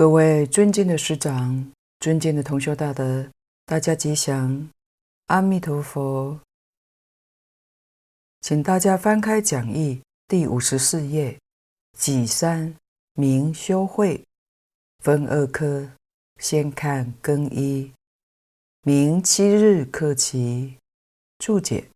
[0.00, 3.30] 各位尊敬的师长、尊敬的同修大德，
[3.66, 4.70] 大家吉祥，
[5.26, 6.40] 阿弥陀佛。
[8.40, 11.38] 请大家翻开讲义第五十四页，
[11.92, 12.74] 己三
[13.12, 14.24] 明修慧，
[15.00, 15.92] 分二科，
[16.38, 17.92] 先看更一，
[18.84, 20.78] 明七日克期，
[21.38, 21.90] 注解：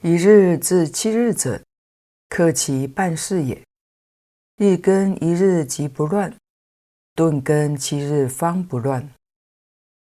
[0.00, 1.62] 一日至七日者，
[2.30, 3.62] 克其半世也。
[4.58, 6.34] 日更一日即不乱，
[7.14, 9.12] 顿更七日方不乱，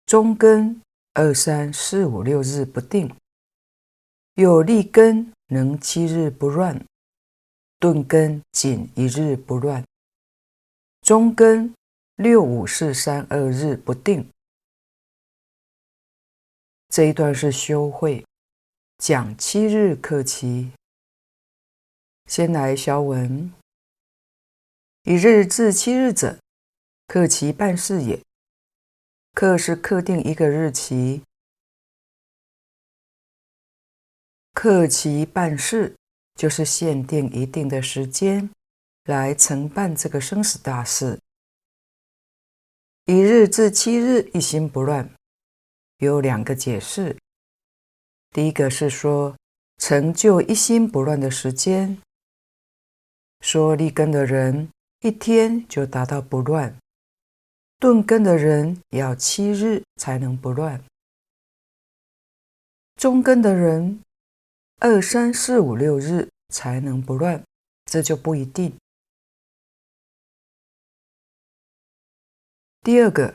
[0.05, 0.81] 中更
[1.15, 3.13] 二三四五六日不定。
[4.35, 6.81] 有立根能七日不乱，
[7.81, 9.85] 顿更仅一日不乱，
[11.01, 11.75] 中更
[12.15, 14.31] 六五四三二日不定。
[16.89, 18.25] 这一段是修慧，
[18.99, 20.71] 讲七日克期。
[22.27, 23.53] 先来消文。
[25.09, 26.41] 一日至七日者，
[27.07, 28.21] 克其半世也。
[29.35, 31.23] 克是克定一个日期，
[34.53, 35.95] 克其半世
[36.35, 38.51] 就是限定一定的时间
[39.05, 41.21] 来承办这个生死大事。
[43.05, 45.09] 一日至七日一心不乱，
[45.99, 47.17] 有两个解释。
[48.31, 49.37] 第一个是说
[49.79, 51.97] 成就一心不乱的时间，
[53.41, 54.69] 说立根的人。
[55.01, 56.77] 一天就达到不乱，
[57.79, 60.83] 顿根的人也要七日才能不乱，
[62.97, 64.01] 中根的人
[64.81, 67.45] 二三四五六日才能不乱，
[67.85, 68.75] 这就不一定。
[72.81, 73.35] 第二个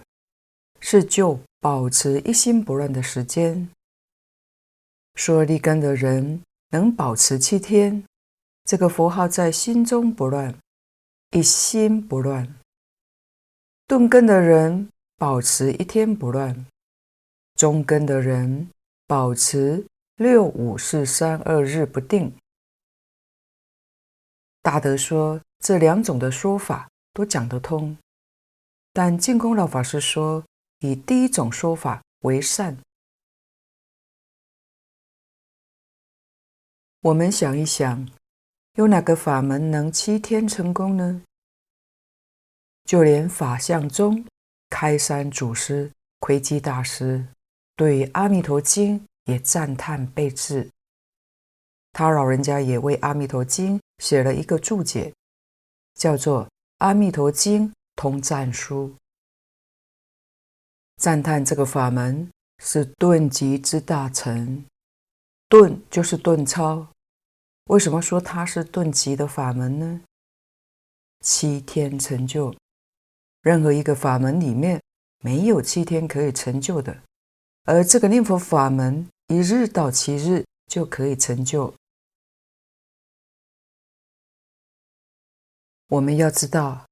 [0.80, 3.70] 是就保持一心不乱的时间，
[5.16, 8.04] 说立根的人能保持七天，
[8.64, 10.58] 这个佛号在心中不乱。
[11.34, 12.60] 一心不乱，
[13.88, 16.66] 顿根的人保持一天不乱，
[17.56, 18.70] 中根的人
[19.08, 22.36] 保持六五四三二日不定。
[24.62, 27.98] 大德说这两种的说法都讲得通，
[28.92, 30.44] 但净空老法师说
[30.80, 32.78] 以第一种说法为善。
[37.00, 38.21] 我们想一想。
[38.76, 41.22] 有哪个法门能七天成功呢？
[42.86, 44.26] 就连法相宗
[44.70, 47.26] 开山祖师窥基大师
[47.76, 50.70] 对《阿弥陀经》也赞叹备至，
[51.92, 55.14] 他老人家也为《阿弥陀经》写了一个注解，
[55.96, 56.46] 叫做
[56.78, 58.88] 《阿弥陀经通赞书》，
[60.96, 64.66] 赞叹这个法门是顿极之大成，
[65.50, 66.88] 顿就是顿超。
[67.72, 70.02] 为什么说它是顿极的法门呢？
[71.22, 72.54] 七天成就，
[73.42, 74.82] 任何一个法门里面
[75.20, 77.02] 没有七天可以成就的，
[77.64, 81.74] 而这个念佛法门一日到七日就可以成就。
[85.88, 86.86] 我们要知道，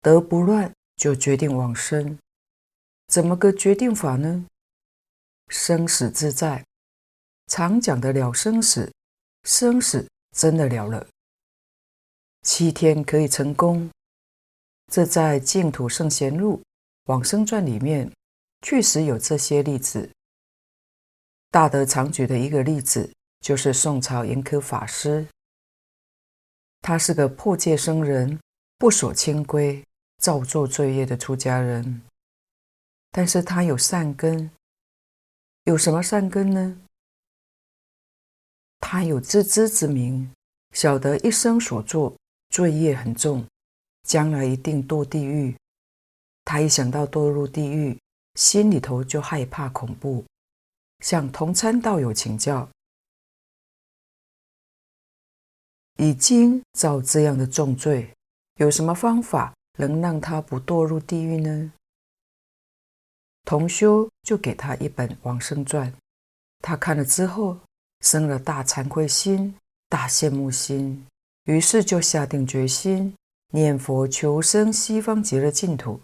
[0.00, 2.18] 德不乱就决定往生，
[3.08, 4.46] 怎么个决定法呢？
[5.48, 6.64] 生死自在，
[7.48, 8.90] 常讲的了生死，
[9.44, 10.08] 生死。
[10.32, 11.06] 真的了了，
[12.42, 13.90] 七天可以成功，
[14.90, 16.56] 这在《净土圣贤录·
[17.04, 18.10] 往生传》里面
[18.62, 20.10] 确实有这些例子。
[21.50, 25.26] 大德常举的一个例子就是宋朝圆科法师，
[26.80, 28.40] 他是个破戒僧人，
[28.78, 29.84] 不守清规，
[30.16, 32.02] 造作罪业的出家人，
[33.10, 34.50] 但是他有善根，
[35.64, 36.80] 有什么善根呢？
[38.84, 40.30] 他有自知之明，
[40.72, 42.14] 晓得一生所作
[42.50, 43.46] 罪业很重，
[44.02, 45.56] 将来一定堕地狱。
[46.44, 47.96] 他一想到堕入地狱，
[48.34, 50.24] 心里头就害怕恐怖，
[50.98, 52.68] 向同参道友请教：
[55.98, 58.12] 已经造这样的重罪，
[58.56, 61.72] 有什么方法能让他不堕入地狱呢？
[63.44, 65.90] 同修就给他一本《往生传》，
[66.60, 67.58] 他看了之后。
[68.02, 69.54] 生了大惭愧心、
[69.88, 71.06] 大羡慕心，
[71.44, 73.14] 于是就下定决心
[73.52, 76.00] 念佛求生西方极乐净土。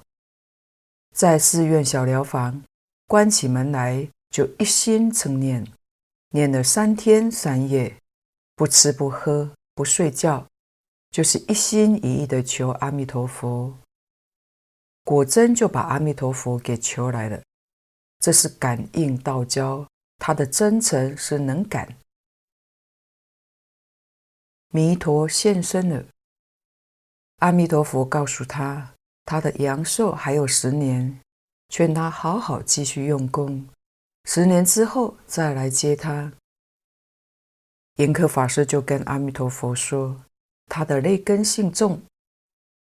[1.14, 2.62] 在寺院小寮房
[3.06, 5.66] 关起门来，就一心称念，
[6.30, 7.96] 念了三天三夜，
[8.54, 10.46] 不吃不喝不睡觉，
[11.10, 13.74] 就是一心一意的求阿弥陀佛。
[15.04, 17.42] 果真就把阿弥陀佛给求来了，
[18.20, 19.84] 这是感应道交。
[20.18, 21.96] 他的真诚是能感，
[24.70, 26.04] 弥陀现身了。
[27.38, 28.94] 阿弥陀佛告诉他，
[29.24, 31.20] 他的阳寿还有十年，
[31.68, 33.66] 劝他好好继续用功，
[34.24, 36.32] 十年之后再来接他。
[37.94, 40.24] 严苛法师就跟阿弥陀佛说，
[40.66, 42.02] 他的劣根性重，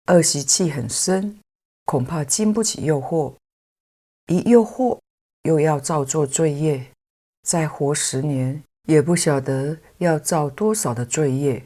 [0.07, 1.39] 恶习气很深，
[1.85, 3.35] 恐怕经不起诱惑，
[4.27, 4.99] 一诱惑
[5.43, 6.91] 又要造作罪业，
[7.43, 11.63] 再活十年也不晓得要造多少的罪业。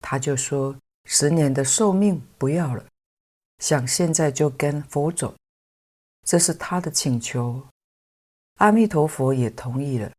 [0.00, 2.84] 他就说，十年的寿命不要了，
[3.58, 5.34] 想现在就跟佛走，
[6.26, 7.62] 这是他的请求。
[8.56, 10.12] 阿弥陀佛也同意了，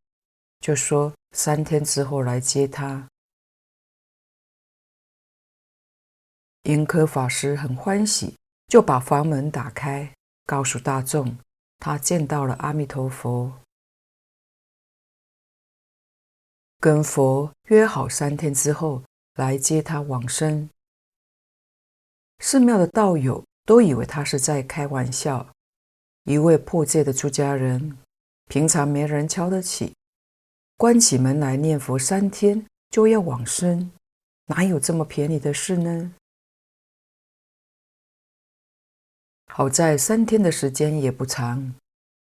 [0.60, 1.12] 就说。
[1.36, 3.08] 三天之后来接他，
[6.62, 8.36] 严苛法师很欢喜，
[8.68, 10.14] 就把房门打开，
[10.46, 11.36] 告诉大众
[11.80, 13.52] 他见到了阿弥陀佛，
[16.84, 19.02] 跟佛约好三天之后
[19.36, 20.68] 来接他往生。
[22.40, 25.50] 寺庙的道友都以为他是在开玩笑，
[26.24, 27.96] 一位破戒的出家人，
[28.50, 29.94] 平常没人瞧得起。
[30.76, 33.90] 关起门来念佛三天就要往生，
[34.48, 36.12] 哪有这么便宜的事呢？
[39.46, 41.74] 好在三天的时间也不长，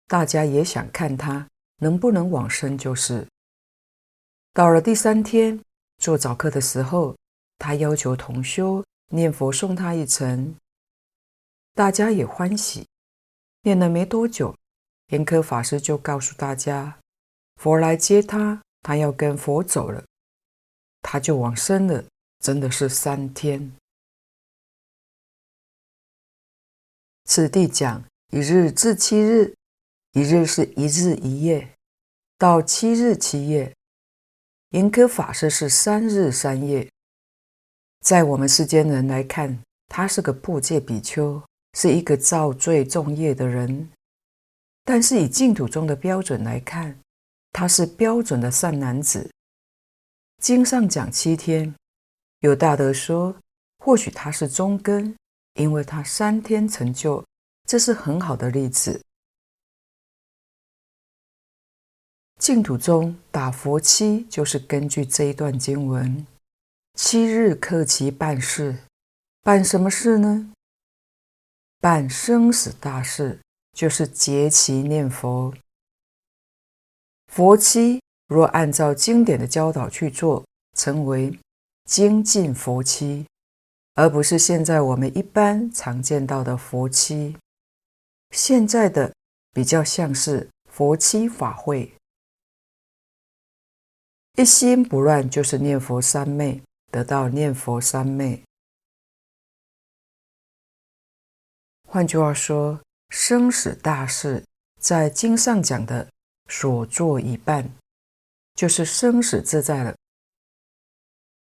[0.08, 1.46] 大家也想看他
[1.80, 2.78] 能不能往生。
[2.78, 3.28] 就是
[4.56, 5.60] 到了第三天
[5.98, 7.18] 做早课的时候，
[7.58, 10.56] 他要求同修念佛送他一程，
[11.74, 12.88] 大家也欢喜。
[13.64, 14.56] 念了没多久，
[15.08, 16.98] 严苛法师就告诉大家。
[17.58, 20.06] 佛来接他，他要跟佛走了，
[21.02, 22.06] 他就往生了。
[22.40, 23.76] 真的是三天。
[27.26, 29.54] 此地讲一日至七日，
[30.14, 31.76] 一日是一日一夜，
[32.38, 33.76] 到七日七夜。
[34.76, 36.86] 严苛法师是三日三夜。
[38.02, 41.42] 在我们世间人来看，他是个破戒比丘，
[41.76, 43.90] 是一个造罪重业的人。
[44.84, 46.94] 但是以净土中的标准来看，
[47.54, 49.32] 他是标准的善男子，
[50.44, 51.74] 经上讲七天，
[52.42, 53.34] 有大德说，
[53.80, 55.16] 或许他是中根，
[55.54, 57.24] 因为他三天成就，
[57.66, 59.02] 这是很好的例子。
[62.40, 66.26] 净土中打佛七，就是根据这一段经文，
[66.94, 68.78] 七日克期办事，
[69.42, 70.52] 办什么事呢？
[71.80, 73.40] 办生死大事，
[73.74, 75.54] 就是结期念佛。
[77.32, 80.46] 佛七若按照经典的教导去做，
[80.78, 81.40] 称为
[81.86, 83.26] 精进佛七，
[83.94, 87.38] 而不是现在我们一般常见到的佛七。
[88.32, 89.14] 现在的
[89.54, 91.94] 比较像是佛七法会，
[94.36, 96.62] 一心不乱就是念佛三昧，
[96.92, 98.44] 得到念佛三昧。
[101.88, 104.44] 换句话说，生死大事
[104.80, 106.08] 在经上讲的。
[106.48, 107.68] 所做已办，
[108.54, 109.96] 就是生死自在了。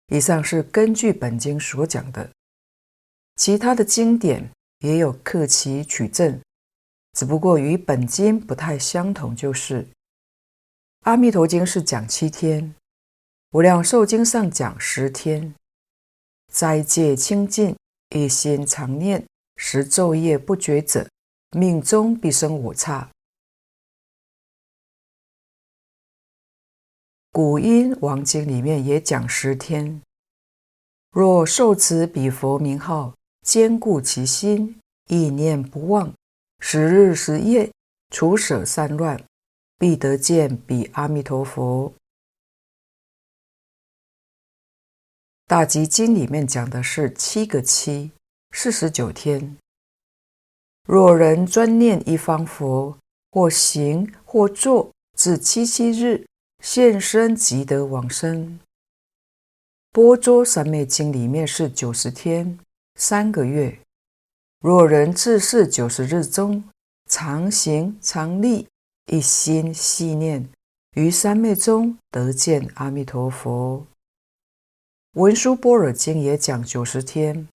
[0.08, 2.32] 以上是根据本经所讲的，
[3.36, 6.42] 其他的经典也有克其取证，
[7.14, 9.36] 只不过与本经不太相同。
[9.36, 9.84] 就是
[11.04, 12.64] 《阿弥陀经》是讲七天，
[13.52, 15.56] 《无量寿经》上讲十天。
[16.52, 17.78] 斋戒清净，
[18.10, 19.26] 一心常念，
[19.56, 21.08] 十昼夜不绝者，
[21.52, 23.10] 命中必生五刹。
[27.32, 30.02] 古音王经里面也讲十天，
[31.12, 33.14] 若受持彼佛名号，
[33.44, 36.14] 坚固其心，意念不忘，
[36.60, 37.72] 十日十夜，
[38.10, 39.24] 除舍三乱，
[39.80, 41.94] 必得见彼阿弥陀佛。
[45.46, 48.12] 大集经里面讲的是七个七，
[48.52, 49.58] 四十九天。
[50.86, 52.98] 若人专念一方佛，
[53.32, 56.26] 或行或坐，至七七日。
[56.64, 58.60] 现身即得往生。
[59.92, 62.58] 般舟三昧经里面是九十天
[62.96, 63.80] 三个月。
[64.60, 66.64] 若人自是九十日中，
[67.08, 68.68] 常行常立，
[69.08, 70.50] 一心系念，
[70.96, 73.88] 于三昧中得见阿弥陀佛。
[75.14, 77.48] 文殊般若经也讲九十天，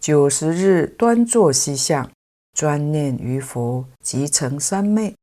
[0.00, 2.10] 九十日端坐西向，
[2.54, 5.14] 专念于佛，即成三昧。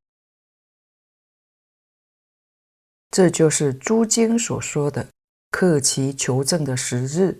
[3.09, 5.09] 这就是诸经所说的
[5.49, 7.39] 克期求证的十日，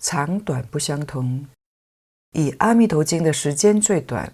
[0.00, 1.46] 长短不相同。
[2.32, 4.32] 以《阿弥陀经》的时间最短，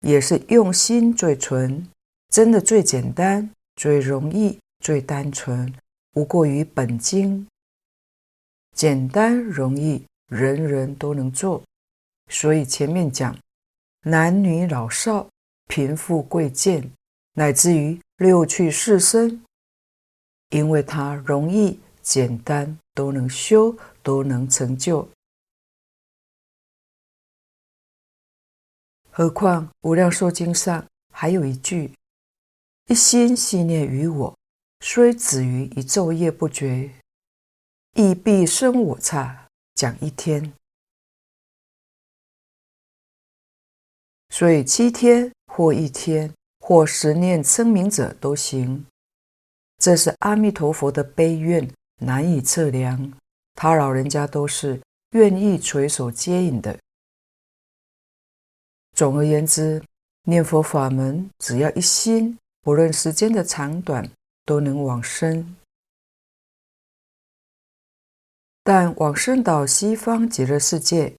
[0.00, 1.88] 也是用心最纯，
[2.28, 5.72] 真的最简单、最容易、最单纯，
[6.12, 7.46] 无过于本经。
[8.74, 11.62] 简单容易，人人都能做。
[12.30, 13.36] 所以前面讲
[14.02, 15.28] 男女老少、
[15.66, 16.88] 贫富贵贱，
[17.32, 19.42] 乃至于六趣四生，
[20.50, 25.08] 因为它容易简单，都能修，都能成就。
[29.10, 31.92] 何况《无量寿经》上还有一句
[32.88, 34.34] ：“一心系念于我，
[34.80, 36.90] 虽止于一昼夜不绝，
[37.94, 39.44] 亦必生我刹。”
[39.76, 40.52] 讲一天，
[44.30, 48.84] 所以七天或一天或十念称名者都行。
[49.76, 53.12] 这是阿弥陀佛的悲愿，难以测量。
[53.54, 54.80] 他老人家都是
[55.10, 56.76] 愿意垂手接引的。
[58.96, 59.80] 总而言之，
[60.22, 64.10] 念佛法门只要一心，不论时间的长短，
[64.44, 65.56] 都能往生。
[68.62, 71.16] 但往生到西方极乐世界，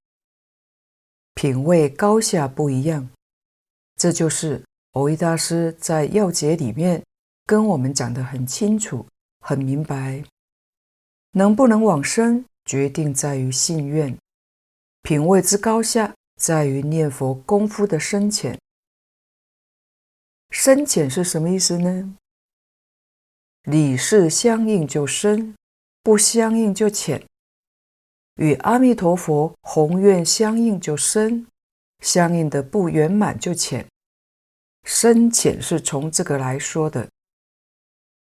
[1.34, 3.10] 品位高下不一样。
[3.96, 7.04] 这就是蕅益大师在要解里面
[7.46, 9.06] 跟我们讲得很清楚、
[9.40, 10.24] 很明白。
[11.32, 14.16] 能不能往生，决定在于信愿；
[15.02, 18.60] 品位之高下，在于念佛功夫的深浅，
[20.52, 22.16] 深浅是什么意思呢？
[23.64, 25.56] 理事相应就深，
[26.02, 27.22] 不相应就浅；
[28.36, 31.46] 与阿弥陀佛宏愿相应就深，
[32.00, 33.86] 相应的不圆满就浅。
[34.86, 37.08] 深浅是从这个来说的。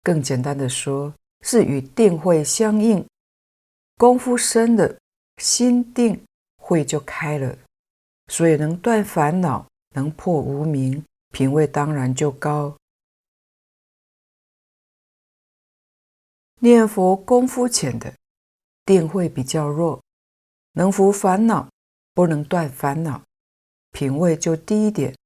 [0.02, 3.07] 更简单的说，是与定慧相应，
[3.97, 4.99] 功夫深的
[5.38, 6.21] 心定
[6.57, 7.57] 慧就开了。
[8.26, 11.02] 所以能断烦恼，能破无明，
[11.33, 12.77] 品位当然就高。
[16.61, 18.15] 念佛功夫浅的，
[18.85, 20.01] 定慧比较弱，
[20.75, 21.69] 能伏烦恼，
[22.15, 23.25] 不能断烦恼，
[23.91, 25.17] 品位就低一点。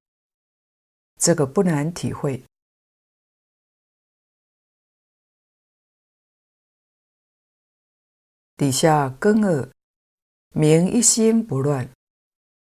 [1.18, 2.42] 这个不难体会。
[8.56, 9.70] 底下根二，
[10.54, 11.90] 名一心不乱。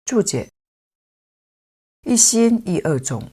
[0.05, 0.49] 注解：
[2.05, 3.31] 一心一二种，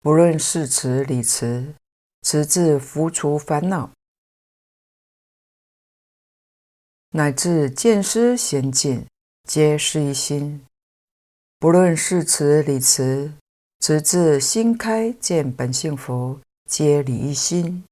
[0.00, 1.74] 不论事词理词，
[2.22, 3.90] 词字伏除烦恼，
[7.10, 9.04] 乃至见思闲境，
[9.42, 10.64] 皆是一心。
[11.58, 13.32] 不论事词理词，
[13.80, 17.82] 直至心开见本性佛，皆理一心。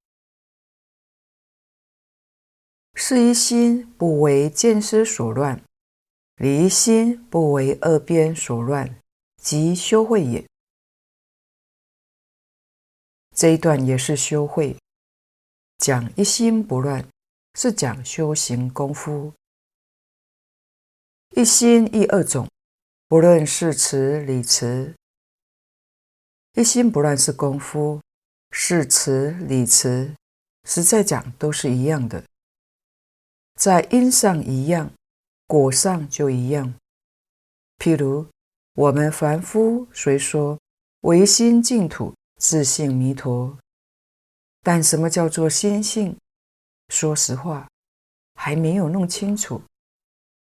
[2.94, 5.61] 是一心不为见思所乱。
[6.37, 8.97] 理一心不为二边所乱，
[9.45, 10.43] 即修慧也。
[13.37, 14.75] 这一段也是修慧，
[15.77, 17.07] 讲一心不乱，
[17.55, 19.35] 是讲修行功夫。
[21.37, 22.49] 一心一二种，
[23.07, 24.95] 不论是词理词，
[26.55, 28.01] 一心不乱是功夫，
[28.51, 30.15] 是词理词，
[30.67, 32.25] 实在讲都是一样的，
[33.61, 34.91] 在因上一样。
[35.47, 36.73] 果上就一样。
[37.79, 38.27] 譬如
[38.75, 40.59] 我们凡夫虽说
[41.00, 43.57] 唯心净土，自性弥陀，
[44.62, 46.16] 但什么叫做心性？
[46.88, 47.69] 说实话，
[48.35, 49.62] 还没有弄清楚。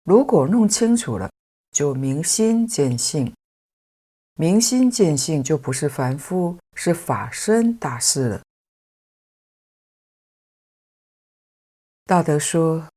[0.04, 1.30] 如果弄清楚了，
[1.70, 3.32] 就明心见性。
[4.34, 8.42] 明心见性就不是凡夫，是法身大事了。
[12.04, 12.88] 大德说，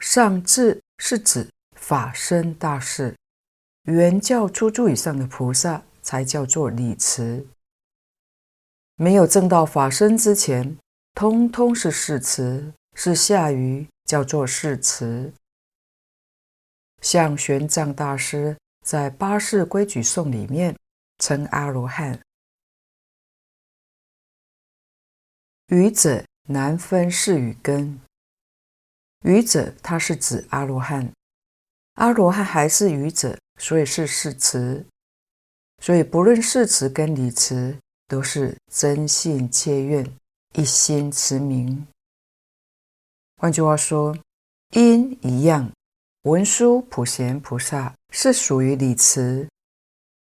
[0.00, 0.80] 上智。
[0.98, 3.14] 是指法身大事，
[3.86, 7.46] 原教初住以上的菩萨才叫做理慈。
[8.96, 10.76] 没有证到法身之前，
[11.14, 15.32] 通通是誓词，是下愚，叫做誓词。
[17.00, 20.76] 像玄奘大师在《八识规矩颂》里面
[21.18, 22.20] 称阿罗汉，
[25.68, 28.00] 愚者难分是与根。
[29.22, 31.12] 愚者，他是指阿罗汉，
[31.94, 34.84] 阿罗汉还是愚者，所以是誓词。
[35.82, 37.76] 所以不论誓词跟理词，
[38.08, 40.06] 都是真信切愿，
[40.54, 41.86] 一心持名。
[43.36, 44.16] 换句话说，
[44.72, 45.70] 因一样，
[46.22, 49.48] 文殊普贤菩萨是属于理词。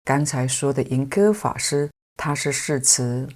[0.04, 3.30] 刚才说的银戈法师，他是誓词，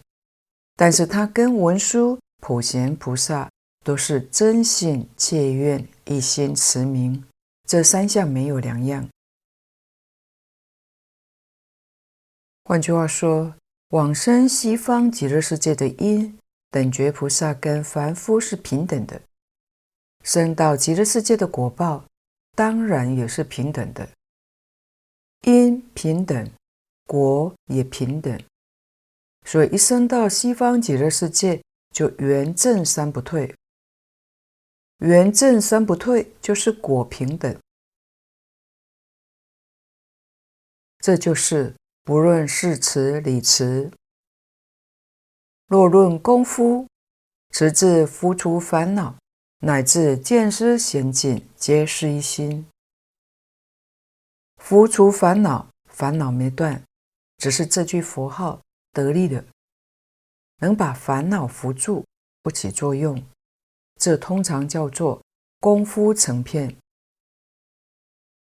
[0.75, 3.50] 但是他跟文殊普贤菩萨。
[3.86, 7.24] 都是真信切愿，一心持名，
[7.65, 9.08] 这三项没有两样。
[12.69, 13.55] 换句话说，
[13.88, 16.38] 往生西方极乐世界的因，
[16.69, 19.19] 等觉菩萨跟凡夫是平等的；
[20.23, 22.05] 生到极乐世界的果报，
[22.55, 24.08] 当然也是平等的。
[25.47, 26.47] 因平等，
[27.08, 28.39] 果也平等，
[29.47, 33.51] 所以一生到西方极乐世界，就圆正三不退。
[34.97, 37.60] 圆正三不退，就是果平等。
[40.99, 41.73] 这就是
[42.10, 43.91] 不论事持理词，
[45.67, 46.88] 若论功夫，
[47.52, 49.15] 直至伏除烦恼，
[49.60, 52.67] 乃至见思闲境，皆是一心。
[54.58, 56.84] 伏除烦恼，烦恼没断，
[57.38, 58.60] 只是这句佛号
[58.91, 59.45] 得力了，
[60.62, 62.04] 能把烦恼扶住，
[62.41, 63.24] 不起作用。
[63.98, 65.22] 这通常叫做
[65.60, 66.76] 功夫成片。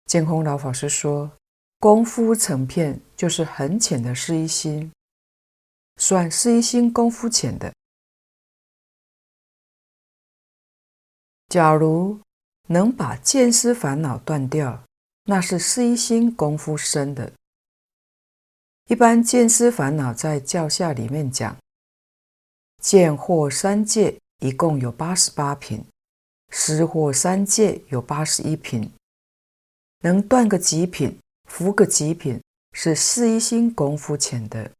[0.05, 1.29] 见空老法师说，
[1.81, 4.91] 功夫成片就是很浅的是一心，
[5.97, 7.73] 算是一心功夫浅的。
[11.49, 12.19] 假如
[12.67, 14.83] 能把见思烦恼断掉，
[15.23, 17.33] 那是是一心功夫深的。
[18.87, 21.57] 一般见思烦恼在教下里面讲，
[22.79, 25.83] 见惑三界一共有八十八品，
[26.51, 28.93] 思惑三界有八十一品，
[30.01, 31.17] 能断个几品，
[31.51, 34.71] 伏个极品，是是一心功夫浅的。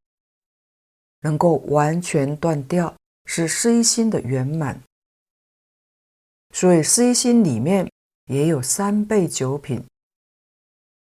[1.20, 4.82] 能够完全断掉，是是一心的圆满。
[6.52, 7.92] 所以是一心里面
[8.28, 9.86] 也有三倍九品。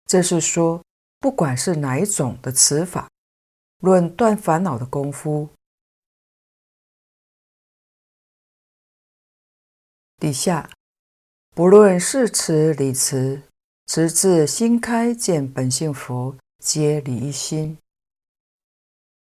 [0.07, 0.83] 这是说，
[1.21, 3.11] 不管是哪一种的持法，
[3.81, 5.51] 论断烦恼的功夫，
[10.17, 10.71] 底下
[11.55, 13.43] 不论是持理持，
[13.89, 17.79] 直至心开见本性佛，皆离一心。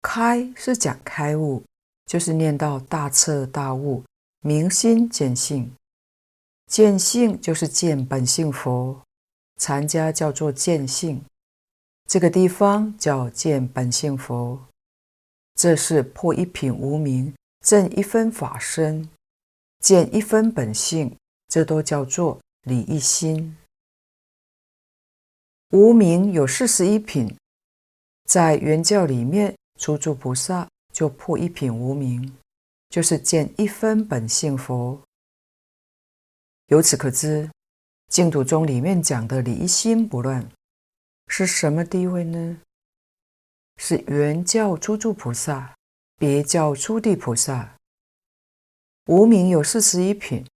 [0.01, 1.65] 开是讲开悟，
[2.07, 4.05] 就是念到大彻大悟，
[4.43, 5.69] 明心见性；
[6.69, 9.03] 见性就是见本性佛。
[9.61, 11.25] 禅家叫做见性，
[12.09, 14.57] 这个地方叫见本性佛，
[15.57, 17.35] 这是破一品无明，
[17.67, 19.09] 证一分法身，
[19.81, 21.17] 见一分本性，
[21.49, 23.57] 这都叫做理一心。
[25.71, 27.37] 无明有四十一品，
[28.25, 32.37] 在原教里面，初住菩萨就破一品无明，
[32.91, 35.01] 就是见一分本性佛。
[36.69, 37.51] 由此可知。
[38.09, 40.49] 净土宗里面讲的离心不乱，
[41.27, 42.61] 是什么地位呢？
[43.77, 45.75] 是原教初住菩萨，
[46.17, 47.75] 别教初地菩萨。
[49.07, 50.47] 无明有四十一品，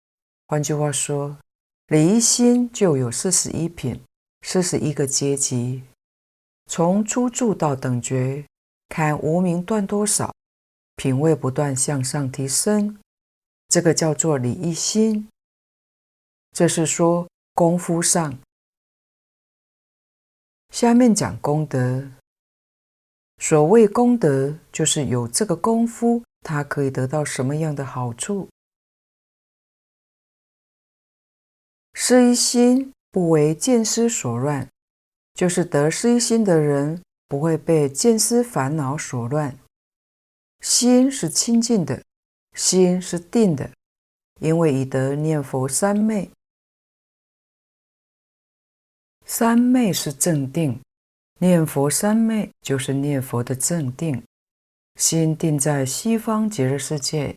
[0.47, 1.37] 换句话说，
[1.89, 4.01] 离心就有四十一品，
[4.51, 5.83] 四十一个阶级。
[6.65, 8.47] 从初住到等觉，
[8.89, 10.35] 看无名断多少，
[10.97, 12.99] 品位不断向上提升，
[13.69, 15.29] 这个叫做理一心。
[16.53, 17.29] 这是说。
[17.53, 18.39] 功夫上，
[20.71, 22.09] 下面讲功德。
[23.39, 28.49] 所谓功德，就是有这个功夫，他可以得到什么样的好处？
[31.95, 34.69] 是一心不为见思所乱，
[35.35, 39.59] 就是得失心的人不会被见思烦恼所乱，
[40.61, 42.03] 心是清净的，
[42.55, 43.71] 心是定的，
[44.41, 46.31] 因为已得念佛三昧。
[49.25, 50.81] 三昧是正定，
[51.39, 54.23] 念佛三昧就是念佛的正定，
[54.97, 57.37] 心定在西方极乐世界，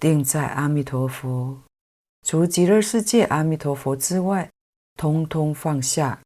[0.00, 1.56] 定在阿弥陀佛，
[2.26, 4.50] 除极乐世界阿弥陀佛之外，
[5.00, 6.20] 通通放下，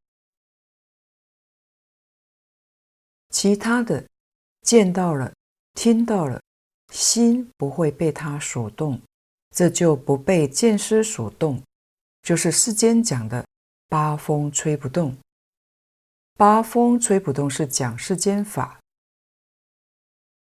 [3.31, 4.05] 其他的
[4.63, 5.33] 见到了、
[5.75, 6.43] 听到了，
[6.93, 9.01] 心不会被它所动，
[9.55, 11.63] 这就不被见思所动，
[12.23, 13.47] 就是世间讲的。
[13.89, 15.17] 八风吹不动，
[16.37, 18.81] 八风吹不动是讲世间法，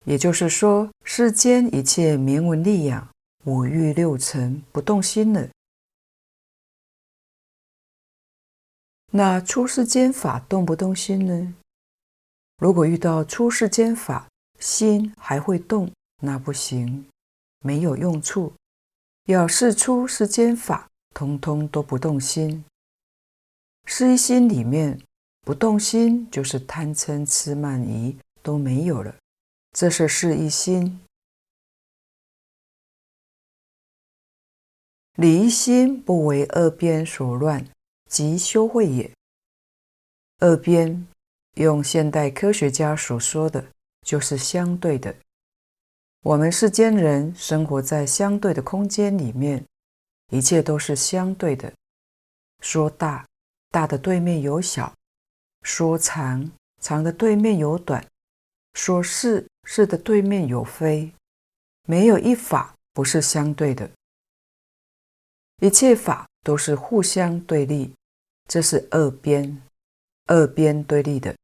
[0.06, 3.08] 也就是说，世间一切名闻利养、
[3.44, 5.48] 五欲六尘不动心了。
[9.16, 11.54] 那出世间法动不动心呢？
[12.58, 14.26] 如果遇到出世间法，
[14.58, 15.88] 心还会动，
[16.20, 17.06] 那不行，
[17.60, 18.52] 没有用处。
[19.26, 22.64] 要是出世间法，通通都不动心。
[23.84, 25.00] 是一心里面
[25.42, 29.14] 不动心，就是贪嗔痴慢疑都没有了，
[29.70, 31.00] 这是是一心。
[35.14, 37.64] 理一心不为二边所乱，
[38.14, 39.10] 即修慧也。
[40.38, 41.04] 二边
[41.54, 43.64] 用现代科学家所说的，
[44.06, 45.12] 就是相对的。
[46.22, 49.66] 我们世间人生活在相对的空间里面，
[50.30, 51.72] 一切都是相对的。
[52.60, 53.26] 说大。
[53.72, 54.94] 大的对面有小；
[55.62, 56.48] 说长，
[56.80, 58.00] 长的对面有短；
[58.74, 61.12] 说是，是的对面有非。
[61.88, 63.90] 没有一法不是相对的，
[65.60, 67.92] 一切法都是互相对立，
[68.46, 69.62] 这是二边，
[70.26, 71.34] 二边对立的。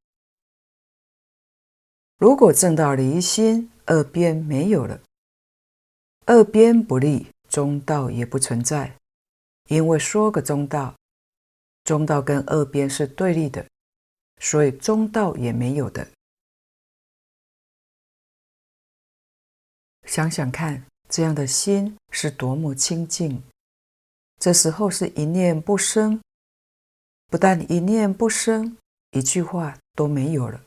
[2.18, 5.00] 如果正到离心，二边没有了，
[6.26, 8.96] 二边不立，中道也不存在，
[9.68, 10.94] 因为说个中道，
[11.84, 13.66] 中道跟二边是对立的，
[14.38, 16.06] 所以中道也没有的。
[20.04, 23.42] 想想看，这样的心是多么清净。
[24.38, 26.20] 这时候是一念不生，
[27.30, 28.76] 不但一念不生，
[29.12, 30.60] 一句话都没有了。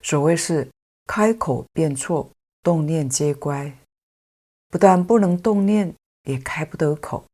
[0.00, 0.68] 所谓是
[1.06, 3.78] 开口便错，动念皆乖。
[4.68, 7.26] 不但不能动念，也开不得口。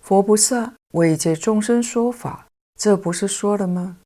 [0.00, 4.00] 佛菩萨为一切众生说法，这不是说了吗？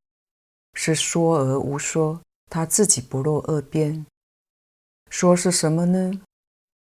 [0.74, 2.20] 是说而无说。
[2.50, 4.04] 他自己不落二边，
[5.08, 6.20] 说是什么呢？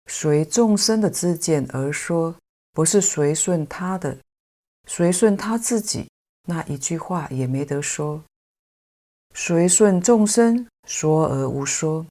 [0.07, 2.35] 随众生的自见而说，
[2.75, 4.19] 不是随顺他的，
[4.87, 6.11] 随顺他自己，
[6.47, 8.23] 那一句话也没得说。
[9.33, 12.05] 随顺众生，说而无说，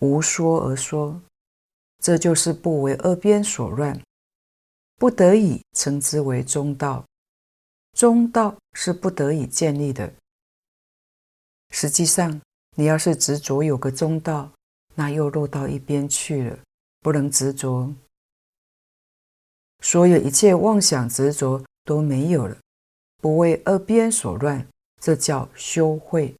[0.00, 1.20] 无说而说，
[1.98, 4.00] 这就是不为二边所乱，
[4.96, 7.04] 不得已称之为中道。
[7.94, 10.12] 中道是不得已建立的，
[11.70, 12.40] 实际上。
[12.76, 14.50] 你要是执着有个中道，
[14.94, 16.58] 那又落到一边去了，
[17.00, 17.92] 不能执着。
[19.80, 22.56] 所有一切妄想执着都没有了，
[23.18, 24.66] 不为二边所乱，
[25.00, 26.34] 这叫修慧。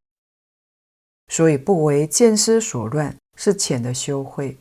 [1.29, 4.59] 所以不为见思所乱是浅的修慧，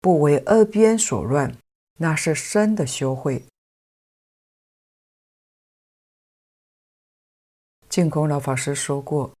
[0.00, 1.56] 不为二边所乱，
[1.98, 3.44] 那是深的修慧。
[7.88, 9.32] 净空老法师说过，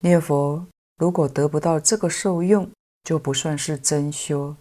[0.00, 0.66] 念佛。
[0.98, 2.70] 如果得不到这个受用，
[3.02, 4.56] 就不算是真修。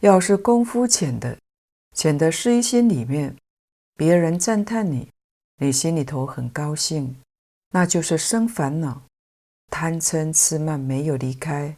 [0.00, 1.36] 要是功夫浅的，
[1.98, 3.36] 浅的是一心里面，
[3.96, 5.10] 别人赞叹你，
[5.56, 7.20] 你心里头很高兴，
[7.70, 9.02] 那就是生烦恼，
[9.66, 11.76] 贪嗔痴慢没有离开。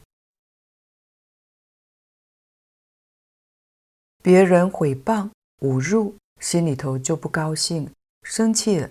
[4.21, 5.31] 别人诽谤
[5.61, 8.87] 侮辱，心里头就不高兴，生气了。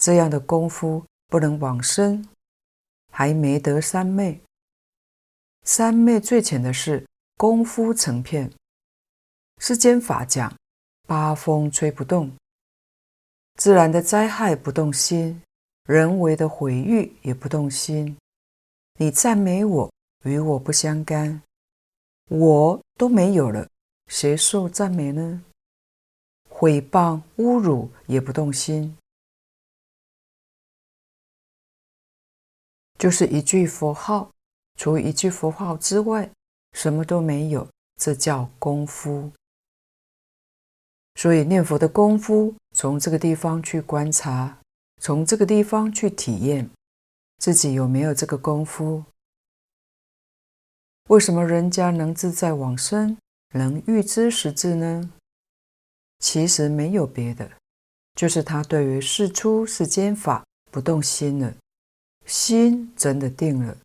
[0.00, 2.24] 这样的功夫不能往生。
[3.10, 4.40] 还没得三昧，
[5.64, 7.04] 三昧最浅的是
[7.36, 8.48] 功夫成片。
[9.64, 10.52] 世间法讲，
[11.06, 12.28] 八风吹不动，
[13.54, 15.40] 自然的灾害不动心，
[15.84, 18.16] 人为的毁誉也不动心。
[18.98, 19.88] 你赞美我，
[20.24, 21.40] 与我不相干，
[22.28, 23.68] 我都没有了，
[24.08, 25.44] 谁受赞美呢？
[26.50, 28.98] 诽谤侮辱也不动心。
[32.98, 34.28] 就是一句佛号，
[34.76, 36.28] 除一句佛号之外，
[36.72, 37.68] 什么都没有，
[38.00, 39.30] 这叫功夫。
[41.14, 44.58] 所以念佛的功夫，从这个地方去观察，
[45.00, 46.68] 从这个地方去体验，
[47.38, 49.04] 自己有没有这个功夫？
[51.08, 53.18] 为什么人家能自在往生，
[53.54, 55.12] 能预知时至呢？
[56.20, 57.50] 其实没有别的，
[58.14, 61.54] 就是他对于世出世间法不动心了。
[62.24, 63.76] 心真的定了，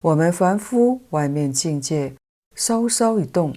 [0.00, 2.14] 我们凡夫外面境界
[2.56, 3.54] 稍稍一动，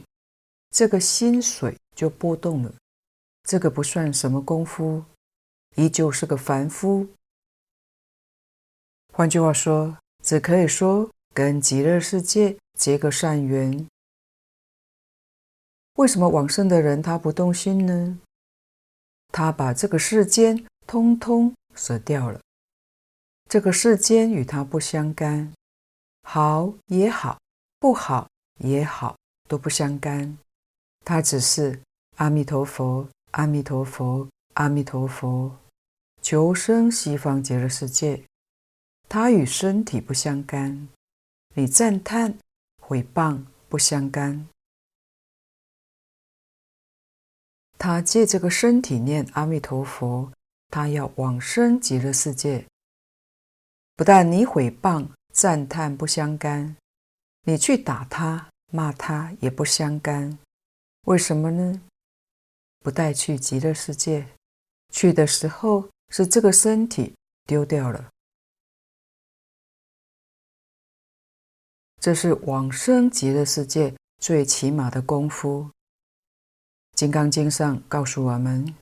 [0.70, 2.74] 这个心水就波动了。
[3.44, 5.04] 这个不算什么功夫，
[5.76, 7.08] 依旧是个凡夫。
[9.14, 13.88] 换句话说，只可以说跟极乐世界结个善缘。
[15.96, 18.20] 为什么往生的人他不动心呢？
[19.32, 22.40] 他把这个世间通通舍掉了。
[23.50, 25.54] 这个世间与他不相干，
[26.24, 27.38] 好也好，
[27.80, 30.38] 不好也好，都不相干。
[31.04, 31.82] 他只是
[32.18, 35.58] 阿弥陀佛，阿弥陀佛，阿弥陀佛，
[36.22, 38.24] 求生西方极乐世界。
[39.10, 40.88] 他与身体不相干，
[41.56, 42.38] 你赞叹、
[42.80, 44.48] 毁谤不相干。
[47.78, 50.32] 他借这个身体念阿弥陀佛，
[50.70, 52.66] 他要往生极乐世界。
[53.98, 56.78] 不但你毁谤、赞叹不相干，
[57.44, 60.38] 你去打他、骂他也不相干。
[61.06, 61.82] 为什么呢？
[62.80, 64.28] 不带去极乐世界，
[64.90, 68.10] 去的时候是这个身体丢掉了。
[72.00, 75.70] 这是往生极乐世界最起码的功夫。
[76.94, 78.76] 金刚经上告诉我们，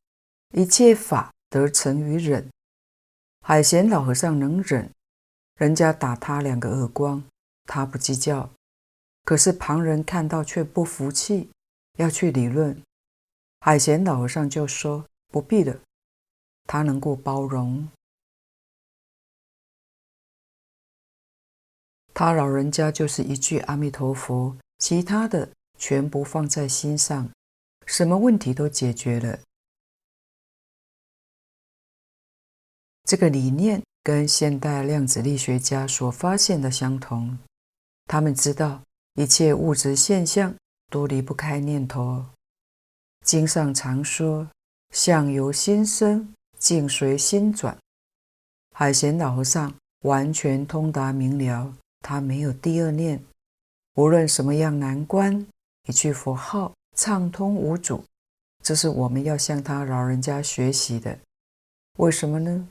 [0.53, 2.49] 一切法得成于忍。
[3.41, 4.91] 海贤老和尚能忍，
[5.55, 7.23] 人家打他两个耳光，
[7.65, 8.49] 他不计较。
[9.23, 11.49] 可是旁人看到却不服气，
[11.99, 12.81] 要去理论。
[13.59, 15.79] 海贤老和尚就说：“不必的，
[16.65, 17.87] 他能够包容。
[22.13, 27.29] 他老人家就是一句阿弥陀佛，其他的全不放在心上，
[27.85, 29.37] 什么问题都解决了。”
[33.03, 37.37] 这个理念跟现代量子力学家所发现的相同，
[38.05, 38.81] 他们知道。
[39.15, 40.55] 一切物质现象
[40.89, 42.25] 都离不开念头。
[43.25, 44.49] 经上常说
[44.93, 47.77] ：“相由心生，境随心转。”
[48.75, 53.23] 海贤老和尚完全通达明了，他没有第二念。
[53.95, 55.45] 无论什么样难关，
[55.87, 58.03] 一句佛号畅通无阻。
[58.63, 61.19] 这是我们要向他老人家学习的。
[61.97, 62.69] 为什么呢？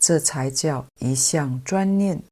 [0.00, 2.22] 这才叫一相专念。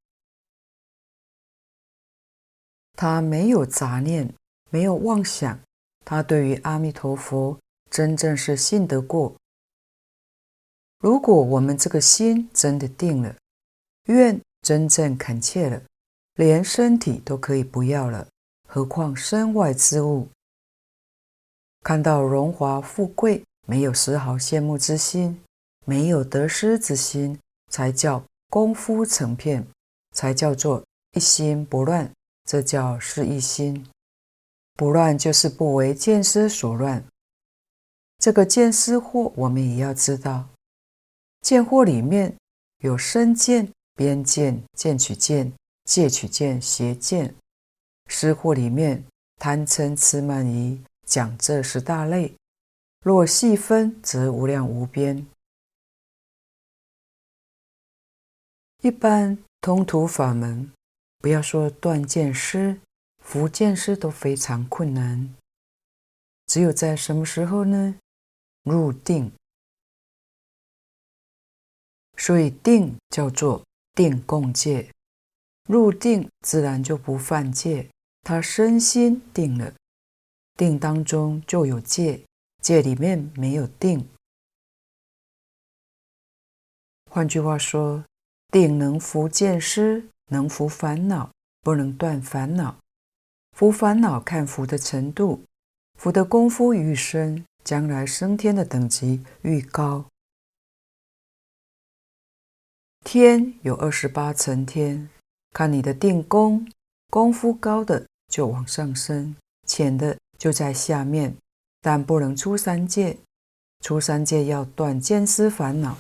[2.93, 4.33] 他没有杂念，
[4.75, 5.57] 没有妄想，
[6.05, 7.57] 他对于阿弥陀佛
[7.93, 9.33] 真正是信得过。
[10.99, 13.37] 如果我们这个心真的定了，
[14.07, 15.81] 愿真正恳切了，
[16.35, 18.27] 连身体都可以不要了，
[18.69, 20.27] 何况身外之物？
[21.85, 25.41] 看到荣华富贵，没有丝毫羡慕之心，
[25.87, 27.39] 没有得失之心，
[27.71, 29.65] 才叫功夫成片，
[30.11, 32.11] 才叫做一心不乱。
[32.45, 33.87] 这叫是一心
[34.75, 37.05] 不乱，就是不为见思所乱。
[38.19, 40.49] 这个见思惑，我们也要知道。
[41.41, 42.37] 见惑里面
[42.79, 45.53] 有身见、边见、见取见、
[45.85, 47.35] 戒取见、邪见。
[48.09, 49.05] 思惑里面
[49.37, 52.35] 贪嗔痴慢疑，讲这十大类。
[53.03, 55.27] 若细分，则无量无边。
[58.83, 60.73] 一般通途法门。
[61.19, 62.79] 不要说断见师、
[63.25, 65.35] 伏见思都非常困难，
[66.47, 67.97] 只有在什么时候呢？
[68.63, 69.33] 入定。
[72.17, 74.93] 所以定叫做定共戒，
[75.69, 77.91] 入定自然就不犯戒。
[78.23, 79.75] 他身心定了，
[80.55, 82.25] 定当中就有戒，
[82.63, 84.09] 戒里面没有定。
[87.11, 88.05] 换句话说，
[88.49, 90.09] 定能伏见思。
[90.29, 92.79] 能伏烦恼，不能断烦恼。
[93.55, 95.45] 伏烦恼看伏的程度，
[95.97, 100.07] 伏的功夫愈深，将来升天的等级愈高。
[103.05, 105.09] 天有二十八层天，
[105.53, 106.69] 看你的定功，
[107.11, 109.37] 功夫高的就往上升，
[109.69, 111.37] 浅的就在下面，
[111.81, 113.17] 但不能出三界。
[113.83, 115.97] 出三界要断见思烦恼，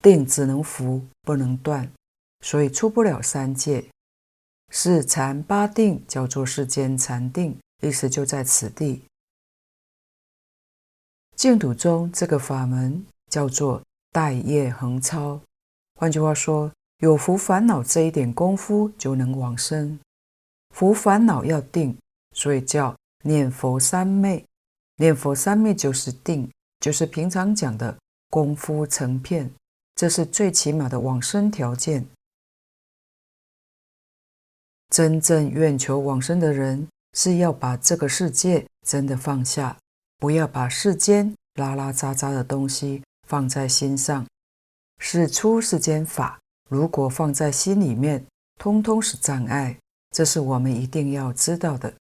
[0.00, 1.88] 定只能伏，不能断。
[2.40, 3.84] 所以出不了三界，
[4.74, 9.02] 四禅八定叫做世间禅定，意思就在此地。
[11.36, 13.82] 净土中这个法门叫做
[14.12, 15.38] 待业横超，
[15.96, 20.00] 换句话说，有福烦恼这一点功夫就能往生。
[20.74, 21.94] 福烦恼要定，
[22.34, 24.42] 所以叫念佛三昧。
[24.96, 27.94] 念佛三昧就是定，就是平常讲的
[28.30, 29.52] 功夫成片，
[29.96, 32.06] 这是最起码的往生条件。
[34.92, 39.78] 真正愿求往生的人，是要把这个世界真的放下，
[40.18, 44.26] 不要把世间拉拉杂杂的东西放在心上。
[44.98, 48.26] 是出世间法，如果放在心里面，
[48.60, 49.78] 通通是障碍。
[50.10, 51.94] 这是我们一定要知道的。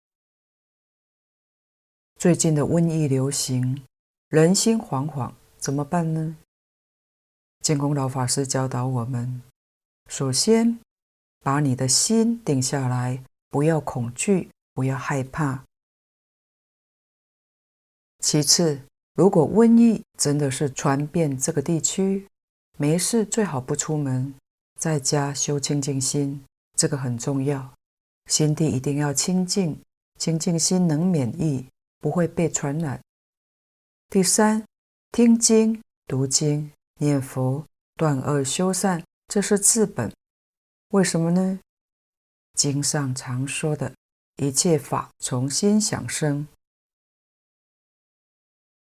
[2.15, 3.83] 最近的瘟疫流行，
[4.29, 6.35] 人心惶惶，怎么办呢？
[7.61, 9.43] 净空老法师教导我们，
[10.07, 10.79] 首先，
[11.41, 15.63] 把你的心定下来，不要恐惧，不要害怕。
[18.19, 18.81] 其次，
[19.15, 22.27] 如果瘟疫真的是传遍这个地区，
[22.77, 24.33] 没事最好不出门，
[24.77, 26.43] 在家修清净心，
[26.75, 27.73] 这个很重要。
[28.27, 29.81] 心地一定要清净，
[30.17, 31.65] 清净心能免疫，
[31.99, 33.01] 不会被传染。
[34.09, 34.63] 第三，
[35.11, 40.11] 听经、读经、念佛、断恶修善，这是治本。
[40.89, 41.59] 为什么呢？
[42.55, 43.93] 经上常说的
[44.37, 46.47] 一切法从心想生，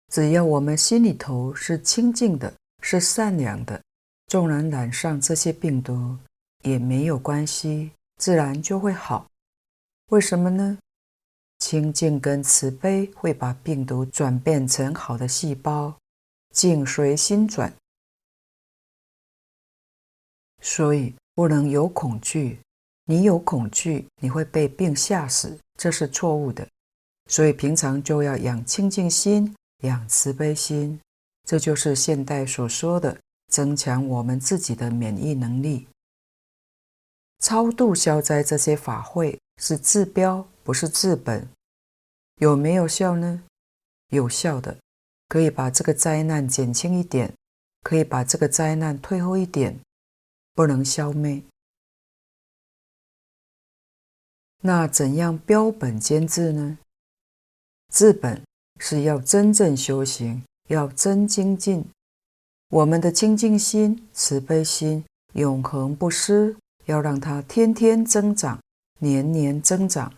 [0.09, 3.81] 只要我们心里头是清净的，是善良的，
[4.27, 6.17] 纵然染上这些病毒
[6.63, 9.25] 也没有关系，自然就会好。
[10.07, 10.77] 为什么呢？
[11.59, 15.97] 清净跟慈悲会把病毒转变成好的细胞，
[16.49, 17.73] 境随心转。
[20.61, 22.59] 所以不能有恐惧，
[23.03, 26.67] 你有恐惧，你会被病吓死，这是错误的。
[27.29, 30.99] 所以平常就要养清净心，养慈悲心，
[31.43, 33.19] 这就是现代所说的
[33.51, 35.87] 增强我们自己的免疫能力。
[37.39, 41.47] 超度消灾这些法会是治标，不是治本。
[42.37, 43.43] 有没有效呢？
[44.09, 44.77] 有效的，
[45.27, 47.33] 可以把这个灾难减轻一点，
[47.83, 49.77] 可以把这个灾难退后一点，
[50.55, 51.43] 不能消灭。
[54.61, 56.79] 那怎样标本兼治呢？
[57.93, 58.41] 治本
[58.79, 61.85] 是要真正修行，要真精进。
[62.69, 68.59] 我们的清净心、慈悲心永恒不失，要让它天天增长，
[68.99, 70.11] 年年增长。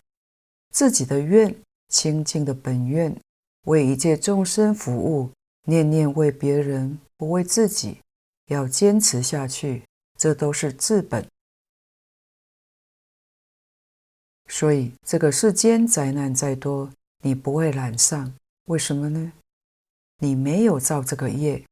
[0.71, 1.54] 自己的愿，
[1.89, 3.19] 清净的本愿，
[3.65, 5.32] 为一切众生服务，
[5.65, 7.97] 念念为别人，不为自己，
[8.45, 9.84] 要坚持下去，
[10.17, 11.25] 这都是治本。
[14.47, 16.91] 所以，这个世间灾难再多，
[17.23, 18.34] 你不会染上，
[18.65, 19.34] 为什么呢？
[20.19, 21.63] 你没有造这个业，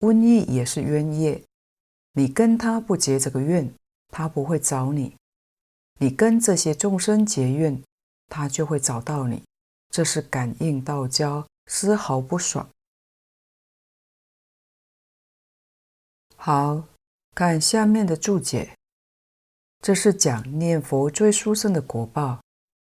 [0.00, 1.42] 瘟疫也是冤业，
[2.12, 3.72] 你跟他不结这个怨，
[4.08, 5.16] 他不会找你；
[5.98, 7.82] 你跟这些众生结怨，
[8.28, 9.42] 他就会找到你。
[9.88, 12.68] 这是感应道交，丝毫不爽。
[16.36, 16.84] 好，
[17.34, 18.76] 看下面的注解，
[19.80, 22.40] 这是讲念佛最殊胜的果报。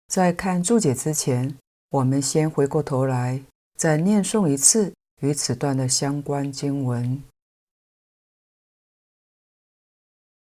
[0.07, 1.57] 在看注解之前，
[1.89, 3.41] 我们先回过头来，
[3.77, 7.23] 再念诵一次与此段的相关经文。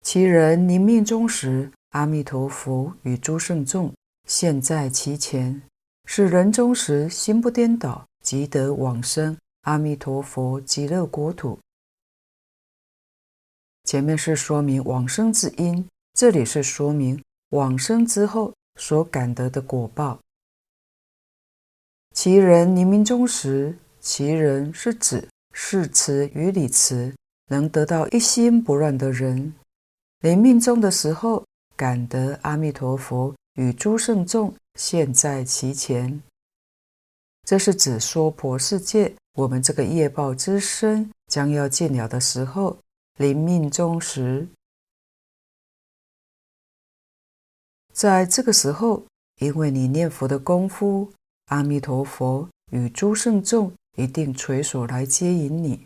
[0.02, 3.92] 其人临命终时，阿弥陀佛与诸圣众
[4.26, 5.62] 现在其前，
[6.06, 11.58] 是人终时心不颠倒，即得往生阿弥陀佛极乐国土。
[13.90, 15.84] 前面是说明往生之因，
[16.14, 20.16] 这里是说明往生之后所感得的果报。
[22.14, 27.12] 其人临命终时，其人是指事词与理词，
[27.48, 29.52] 能得到一心不乱的人。
[30.20, 36.22] 临命终的时候，感得阿弥陀佛与诸圣众现在其前。
[37.44, 42.78] 这是指娑婆世界，我们这个业报之身将要尽了的时候，
[43.16, 44.48] 临命终时，
[47.92, 49.04] 在这个时候，
[49.40, 51.12] 因为你念佛的功夫。
[51.46, 55.84] 阿弥陀佛与诸圣众一定垂手来接引你，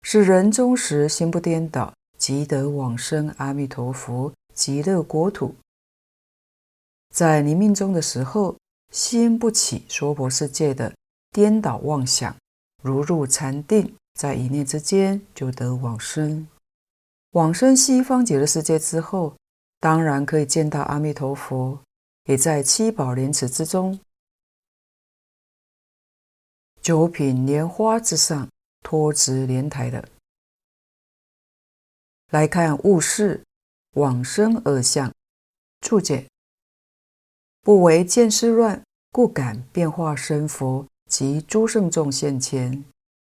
[0.00, 5.54] 是人终时心不颠倒，即得往生阿弥陀佛极乐国土。
[7.10, 8.56] 在临命终的时候，
[8.90, 10.96] 心不起娑婆世界的
[11.30, 12.34] 颠倒妄想，
[12.82, 16.46] 如入禅定，在一念之间就得往生。
[17.30, 19.36] 往生西方极乐世界之后，
[19.80, 21.82] 当然可以见到阿弥陀佛，
[22.26, 23.98] 也在七宝莲池之中。
[26.80, 28.48] 九品莲花之上，
[28.84, 30.08] 托植莲台的。
[32.30, 33.42] 来看悟事
[33.96, 35.12] 往生二相
[35.80, 36.28] 注解：
[37.62, 42.84] 不为见思乱，故感变化身佛及诸圣众现前，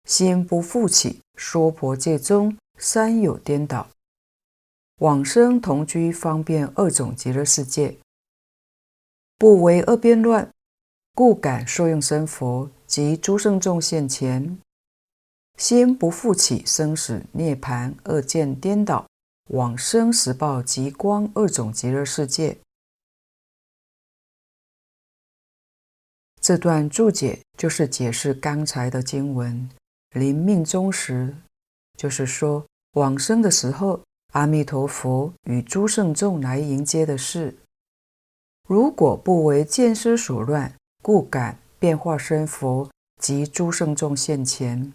[0.05, 3.89] 心不复起娑婆界中三有颠倒，
[4.99, 7.97] 往生同居方便二种极乐世界。
[9.37, 10.49] 不为二变乱，
[11.13, 12.71] 故感受用身佛。
[12.87, 14.59] 及诸圣众现前，
[15.57, 19.07] 心不复起生死涅槃二见颠倒，
[19.49, 22.59] 往生实报极光二种极乐世界。
[26.39, 29.67] 这段注解就是解释刚才的经文。
[30.15, 31.35] 临命终时，
[31.95, 34.01] 就是说往生的时候，
[34.33, 37.55] 阿弥陀佛与诸圣众来迎接的事。
[38.67, 41.59] 如果不为见思所乱，故感。
[41.77, 42.89] 变化身佛
[43.21, 44.91] 及诸圣众现前，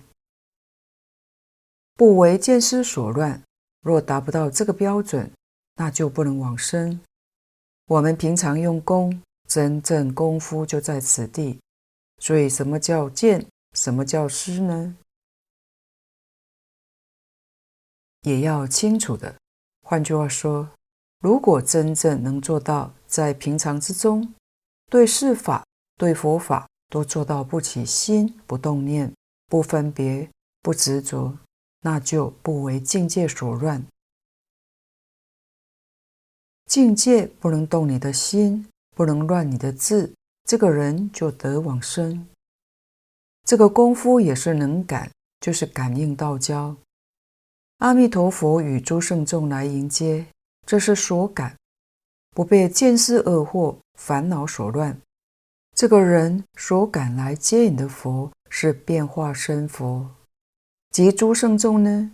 [1.94, 3.40] 不为见思所乱。
[3.82, 5.30] 若达不到这个标准，
[5.76, 6.98] 那就不能往生。
[7.86, 11.60] 我们平常用功，真正功夫就在此地。
[12.18, 13.46] 所以，什么叫见？
[13.74, 14.96] 什么叫思呢？
[18.22, 19.34] 也要清楚的。
[19.82, 20.68] 换句话说，
[21.20, 24.34] 如果真正能做到在平常之中，
[24.90, 25.64] 对事法、
[25.96, 26.66] 对佛法。
[26.92, 29.14] 都做到不起心、不动念、
[29.46, 30.28] 不分别、
[30.60, 31.38] 不执着，
[31.82, 33.86] 那就不为境界所乱。
[36.66, 38.66] 境界不能动你的心，
[38.96, 40.12] 不能乱你的智，
[40.42, 42.26] 这个人就得往生。
[43.44, 46.76] 这个功夫也是能感，就是感应道交。
[47.80, 50.26] 阿弥陀佛与诸圣众来迎接，
[50.66, 51.56] 这是所感，
[52.32, 55.00] 不被见思恶惑烦恼所乱。
[55.74, 60.10] 这个人所感来接引的佛是变化身佛，
[60.90, 62.12] 及诸圣众呢，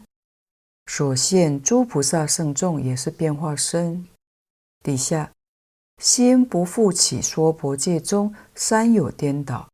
[0.87, 4.07] 所现诸菩萨圣众也是变化身。
[4.85, 5.33] 底下
[6.01, 9.69] 心不复起娑婆界中三有颠倒。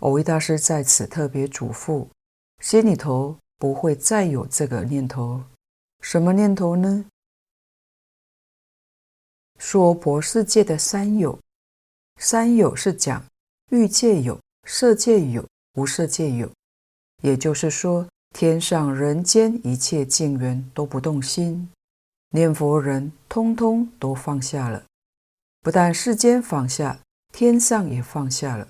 [0.00, 2.08] 蕅益大师在此特别嘱咐，
[2.60, 5.42] 心里头不会再有这个念头。
[6.00, 7.04] 什么念头呢？
[9.58, 11.38] 娑婆世界的三有。
[12.20, 13.24] 三有是讲
[13.70, 14.38] 欲界有、
[14.68, 15.44] 色界有、
[15.74, 16.50] 无色界有，
[17.22, 21.68] 也就是说，天上人间一切境缘都不动心，
[22.30, 24.84] 念佛人通通都放下了。
[25.60, 27.00] 不但世间放下，
[27.32, 28.68] 天上也放下了。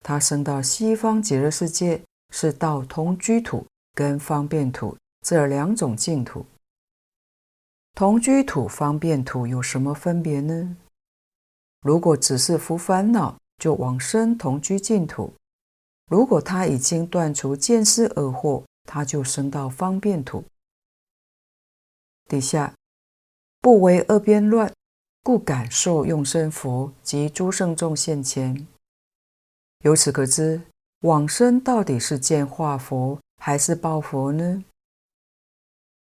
[0.00, 6.44] 他升到西方极乐世界，是到同居土跟方便土这两种净土。
[7.94, 10.76] 同居土、方便土有什么分别呢？
[11.80, 15.32] 如果只是伏烦恼，就往生同居净土；
[16.10, 20.44] 如果他已经断除见思恶惑，他就升到方便土。
[22.26, 22.74] 底下
[23.60, 24.72] 不为恶边乱，
[25.22, 28.66] 故感受用生佛及诸圣众现前。
[29.82, 30.60] 由此可知，
[31.02, 34.64] 往生到底是见化佛还是报佛呢？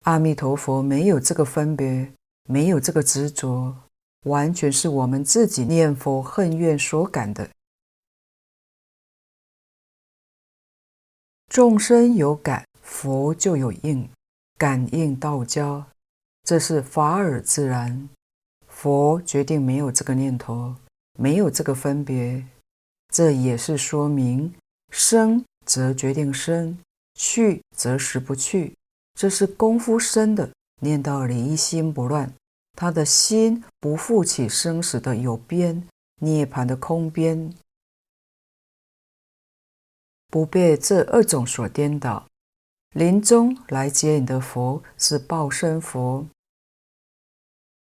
[0.03, 2.13] 阿弥陀佛没有这个分别，
[2.43, 3.75] 没有这个执着。
[4.25, 7.49] 完全是我们自己念佛恨怨所感的。
[11.47, 14.07] 众生有感，佛就有应，
[14.59, 15.83] 感应道交，
[16.43, 18.07] 这是法尔自然。
[18.67, 20.75] 佛决定没有这个念头，
[21.17, 22.45] 没有这个分别。
[23.11, 24.53] 这也是说明
[24.91, 26.77] 生则决定生，
[27.15, 28.75] 去则实不去。
[29.15, 30.51] 这是功夫深的，
[30.81, 32.33] 念到离心不乱。
[32.75, 35.87] 他的心不负起生死的有边，
[36.21, 37.53] 涅槃的空边，
[40.29, 42.25] 不被这二种所颠倒。
[42.95, 46.27] 临终来接你的佛是报身佛，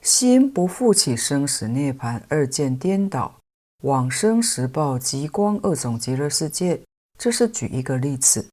[0.01, 3.39] 心不负起生死涅槃二见颠倒，
[3.83, 6.81] 往生时报极光二种极乐世界。
[7.19, 8.47] 这是举一个例子。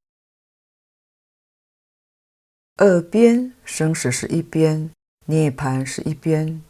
[2.80, 4.88] 二边生死是一边。
[5.26, 6.62] 涅槃是一边，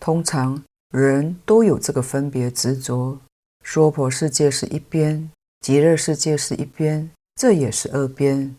[0.00, 3.18] 通常人都有这个分别执着。
[3.62, 8.56] 娑婆世界是一边，极乐世界是一边，这也是二边。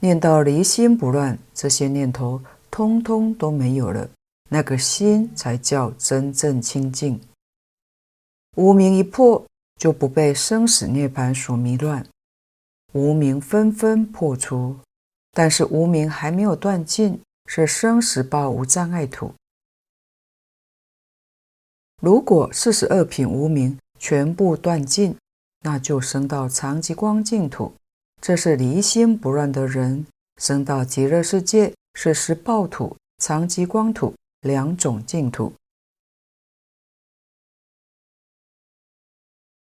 [0.00, 4.08] 念到离心不乱，这些念头通通都没有了，
[4.48, 7.20] 那个心才叫真正清净。
[8.56, 9.44] 无明一破，
[9.78, 12.06] 就不被生死涅槃所迷乱，
[12.92, 14.78] 无明纷纷破除，
[15.38, 17.20] 但是无明还没有断尽。
[17.50, 19.32] 是生死报无障碍土。
[22.02, 25.16] 如果四十二品无明全部断尽，
[25.60, 27.72] 那就升到常寂光净土。
[28.20, 35.54] 这是离心不乱的人升到极乐世界，是实报土、常寂光土两种净土。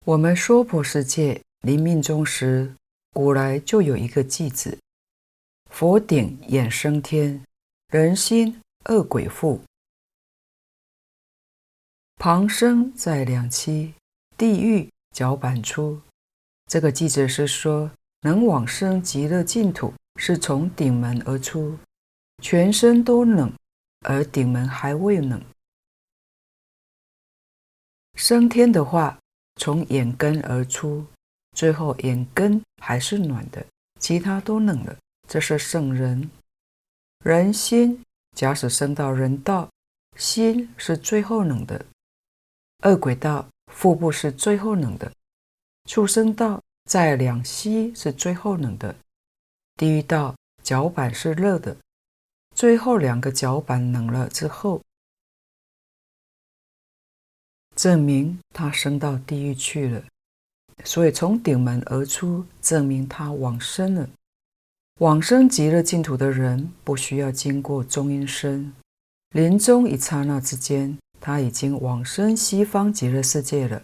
[0.05, 2.73] 我们娑婆世界临命终时，
[3.11, 4.77] 古来就有一个偈子：
[5.73, 7.43] 佛顶眼生天。
[7.89, 9.59] 人心恶鬼腹，
[12.17, 13.91] 旁生在两栖，
[14.37, 15.99] 地狱脚板出。
[16.67, 17.89] 这个记者是说，
[18.21, 21.75] 能往生极乐净土，是从顶门而出，
[22.43, 23.51] 全身都冷，
[24.01, 25.43] 而顶门还未冷。
[28.13, 29.19] 升天的话，
[29.55, 31.03] 从眼根而出，
[31.55, 33.65] 最后眼根还是暖的，
[33.99, 34.95] 其他都冷了。
[35.27, 36.29] 这是圣人。
[37.23, 38.03] 人心，
[38.35, 39.69] 假使升到人道，
[40.17, 41.85] 心是最后冷的；
[42.81, 45.11] 恶鬼道，腹部是最后冷的；
[45.85, 48.93] 畜生道在两栖是最后冷的；
[49.75, 51.77] 地狱道脚板是热的。
[52.53, 54.81] 最后两个脚板冷了之后，
[57.75, 60.03] 证明他升到地狱去了。
[60.83, 64.09] 所以从顶门而出，证明他往生了。
[64.99, 68.73] 往生极乐净土的人，不需要经过中阴身，
[69.31, 73.81] 临终一刹那之间，他已经往生西方极乐世界了。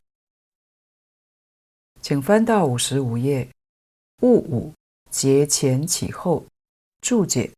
[2.01, 3.49] 请翻到五十五页，
[4.22, 4.74] 物五
[5.10, 6.45] 节前起后
[7.01, 7.51] 注解。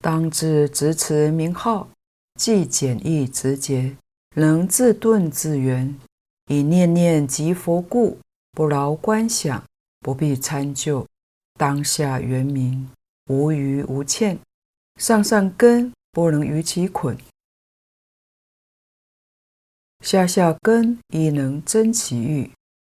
[0.00, 1.88] 当知执持名号，
[2.34, 3.96] 既简易直接，
[4.34, 5.98] 能自顿自圆，
[6.48, 8.18] 以念念即佛故，
[8.50, 9.64] 不劳观想，
[10.04, 11.06] 不必参究，
[11.54, 12.90] 当下原明，
[13.30, 14.38] 无余无欠，
[15.00, 17.16] 上上根不能与其捆，
[20.00, 22.50] 下下根亦能增其欲，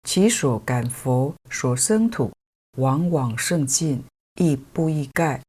[0.03, 2.29] 其所感佛所生土，
[2.77, 4.03] 往往胜尽，
[4.35, 5.41] 亦不异盖。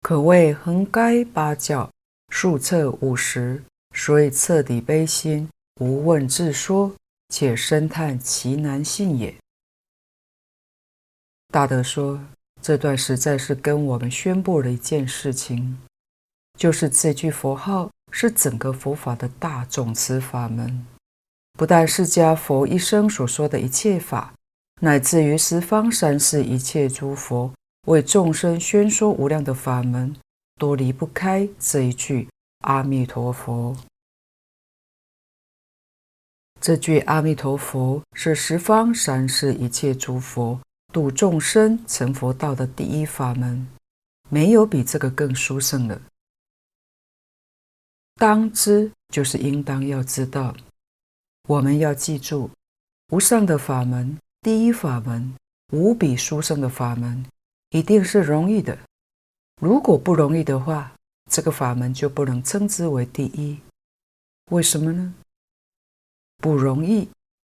[0.00, 1.90] 可谓横该八教，
[2.28, 3.64] 竖彻五十，
[3.96, 6.94] 所以彻底悲心，无问自说，
[7.28, 9.34] 且深叹其难信也。
[11.48, 12.20] 大德说，
[12.60, 15.78] 这段实在是跟我们宣布了一件事情，
[16.58, 20.86] 就是这句佛号是整个佛法的大总持法门，
[21.52, 24.34] 不但释迦佛一生所说的一切法，
[24.80, 27.52] 乃至于十方三世一切诸佛。
[27.86, 30.14] 为众生宣说无量的法门，
[30.58, 32.28] 都离不开这一句
[32.60, 33.74] 阿弥陀佛。
[36.60, 40.60] 这句阿弥陀佛是十方三世一切诸佛
[40.92, 43.66] 度众生成佛道的第一法门，
[44.28, 46.00] 没有比这个更殊胜了。
[48.16, 50.54] 当知就是应当要知道，
[51.46, 52.50] 我们要记住
[53.10, 55.34] 无上的法门，第一法门，
[55.72, 57.24] 无比殊胜的法门。
[57.70, 58.78] 一定是容易的。
[59.60, 60.90] 如果不容易的话，
[61.30, 63.58] 这个法门就不能称之为第一。
[64.50, 65.14] 为什么呢？
[66.38, 67.08] 不容易，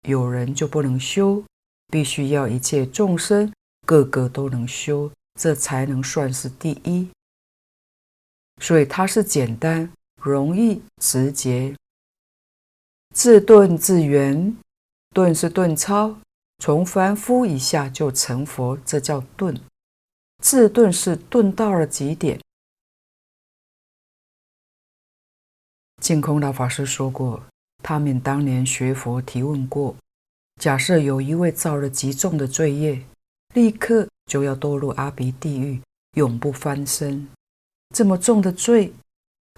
[0.09, 1.45] 有人就不能修，
[1.89, 3.53] 必须要一切众生
[3.87, 7.09] 个个都能修，这才能算是第一。
[8.61, 11.77] 所以它是简单、容易、直接，
[13.15, 14.57] 自顿自圆。
[15.15, 16.19] 顿是顿超，
[16.59, 19.59] 从凡夫以下就成佛，这叫顿。
[20.43, 22.39] 自顿是顿到了极点。
[26.01, 27.43] 净空老法师说过，
[27.89, 29.97] 他们当年学佛提问过：
[30.61, 33.03] 假设有一位造了极重的罪业，
[33.55, 35.81] 立刻就要堕入阿鼻地狱，
[36.13, 37.27] 永不翻身。
[37.95, 38.93] 这么重的罪，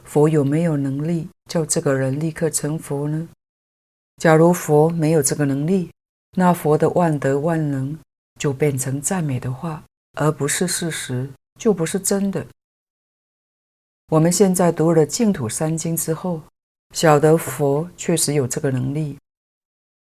[0.05, 3.29] 佛有没有能力叫这个人立刻成佛呢？
[4.19, 5.91] 假如佛没有这个能力，
[6.37, 7.99] 那佛的万德万能
[8.39, 9.83] 就变成赞美的话。
[10.17, 11.29] 而不是事实，
[11.59, 12.47] 就不是真的。
[14.13, 16.41] 我们现在读了净土三经之后，
[16.93, 19.17] 晓得佛确实有这个能力。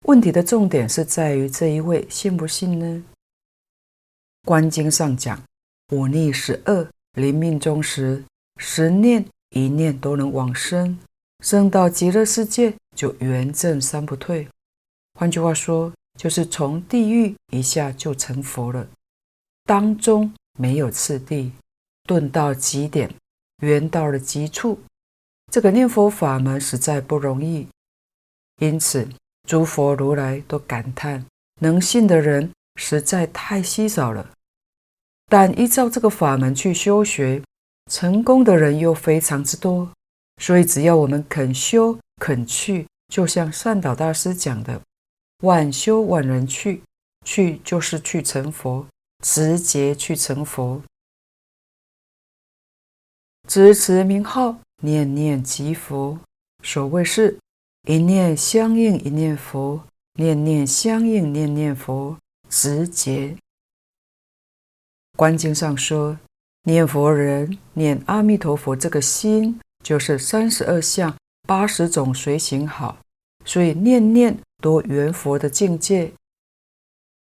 [0.06, 3.04] 问题的重点是在于这一位信不信呢？
[4.44, 5.42] 观经上讲，
[5.90, 8.24] 忤逆十恶，临命终时，
[8.58, 11.00] 十念一念都能往生，
[11.40, 14.48] 生到极乐世界就圆证三不退。
[15.14, 18.86] 换句话说，就是从地狱一下就成佛了。
[19.64, 21.54] 当中没有次第，
[22.04, 23.14] 顿到极点，
[23.62, 24.80] 圆到了极处。
[25.54, 27.68] 这个念佛法门实在不容易，
[28.58, 29.08] 因此
[29.48, 31.24] 诸佛如来都感叹，
[31.60, 34.32] 能信的人实在太稀少了。
[35.28, 37.40] 但依照这个法门去修学，
[37.92, 39.88] 成功的人又非常之多。
[40.42, 44.82] 所以只要我们肯修肯去，就像善导大师讲的
[45.46, 46.82] ：“万修万人去，
[47.28, 48.88] 去就是去成佛。”
[49.22, 50.82] 直接去成佛，
[53.48, 56.20] 执持名号，念念即佛。
[56.62, 57.40] 所谓是
[57.88, 59.82] 一念相应一念佛，
[60.16, 62.18] 念念相应念念佛，
[62.50, 63.36] 直接。
[65.18, 66.18] 观经上说，
[66.64, 71.16] 念佛人念阿弥陀佛，这个心就是三十二相
[71.48, 72.98] 八十种随行好，
[73.46, 76.12] 所以念念多圆佛的境界。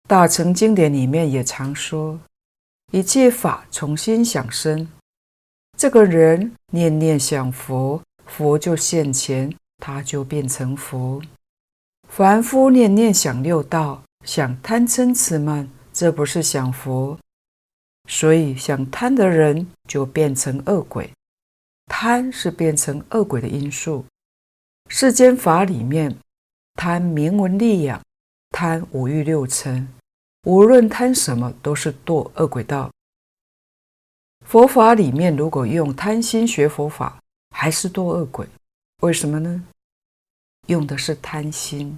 [0.08, 2.18] 大乘经典里面也常说，
[2.92, 4.88] 一切法从心想生。
[5.80, 11.22] 这个人念念想佛，佛就现前，他就变成佛。
[12.06, 17.18] 凡夫念念想六道，想贪嗔痴慢，这不是想佛。
[18.06, 21.10] 所以想贪的人就变成恶鬼，
[21.86, 24.04] 贪是变成恶鬼的因素。
[24.90, 26.14] 世间法里面，
[26.74, 27.98] 贪名闻利养，
[28.50, 29.88] 贪五欲六尘。
[30.44, 32.90] 无论贪什么，都是堕恶鬼道。
[34.50, 37.16] 佛法里面，如果用贪心学佛法，
[37.54, 38.44] 还是多恶鬼。
[39.00, 39.64] 为什么呢？
[40.66, 41.96] 用的是贪心，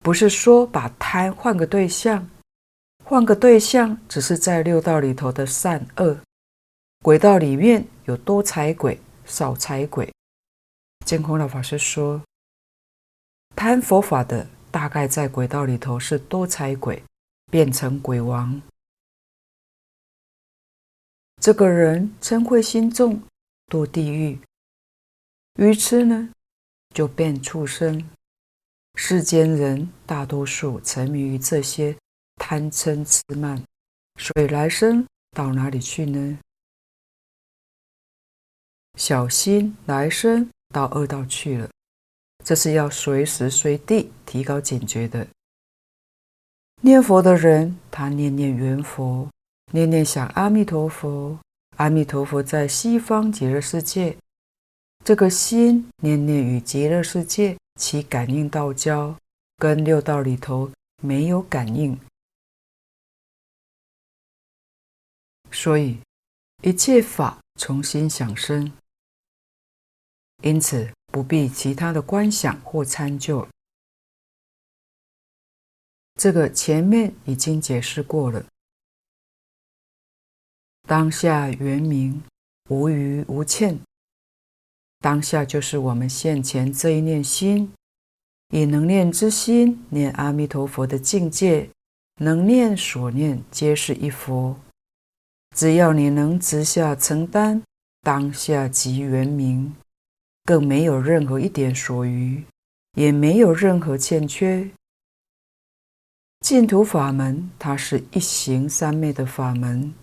[0.00, 2.28] 不是说把贪换个对象，
[3.04, 6.18] 换个对象，只是在六道里头的善恶。
[7.04, 10.12] 鬼道里面有多财鬼、少财鬼。
[11.06, 12.20] 净空老法师说，
[13.54, 17.00] 贪佛法的，大概在鬼道里头是多财鬼。
[17.48, 18.60] 变成鬼王，
[21.40, 23.22] 这个人嗔恚心重，
[23.68, 24.38] 堕地狱。
[25.54, 26.28] 愚痴呢，
[26.94, 28.10] 就变畜生。
[28.94, 31.96] 世间人大多数沉迷于这些
[32.36, 33.64] 贪嗔痴慢，
[34.16, 36.38] 所以来生到哪里去呢？
[38.98, 41.70] 小心来生到恶道去了。
[42.44, 45.26] 这是要随时随地提高警觉的。
[46.82, 49.30] 念佛的人，他念念缘佛，
[49.72, 51.38] 念念想阿弥陀佛，
[51.76, 54.16] 阿弥陀佛在西方极乐世界。
[55.04, 59.16] 这个心念念与极乐世界起感应道交，
[59.56, 61.98] 跟六道里头没有感应，
[65.52, 65.98] 所以
[66.62, 68.72] 一切法从心想生，
[70.42, 73.46] 因此不必其他的观想或参究。
[76.16, 78.44] 这个前面已经解释过了。
[80.90, 82.20] 当下圆明，
[82.68, 83.78] 无余无欠。
[84.98, 87.72] 当下就是我们现前这一念心，
[88.48, 91.70] 以能念之心念阿弥陀佛的境界，
[92.16, 94.56] 能念所念皆是一佛。
[95.54, 97.62] 只要你能直下承担，
[98.02, 99.72] 当下即圆明，
[100.44, 102.42] 更没有任何一点所余，
[102.94, 104.68] 也没有任何欠缺。
[106.40, 109.94] 净土法门，它是一行三昧的法门。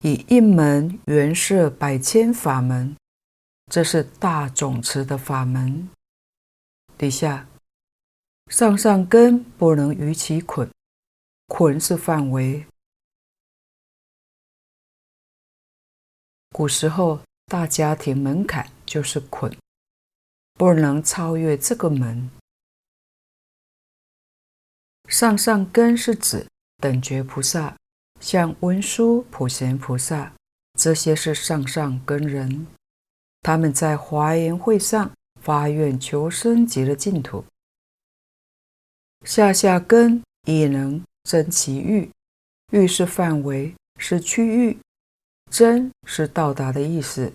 [0.00, 2.96] 以一门圆摄百千法门，
[3.66, 5.90] 这是大总持的法门。
[6.96, 7.48] 底下
[8.46, 10.70] 上上根不能于其捆，
[11.48, 12.64] 捆是范围。
[16.50, 19.56] 古时候大家庭门槛就是捆，
[20.54, 22.30] 不能超越这个门。
[25.08, 26.46] 上上根是指
[26.76, 27.76] 等觉菩萨。
[28.20, 30.32] 像文殊、普贤菩萨，
[30.78, 32.66] 这些是上上根人，
[33.42, 35.10] 他们在华严会上
[35.40, 37.44] 发愿求生极乐净土。
[39.24, 42.10] 下下根亦能真其欲，
[42.72, 44.78] 欲是范围，是区域，
[45.50, 47.32] 真是到达的意思。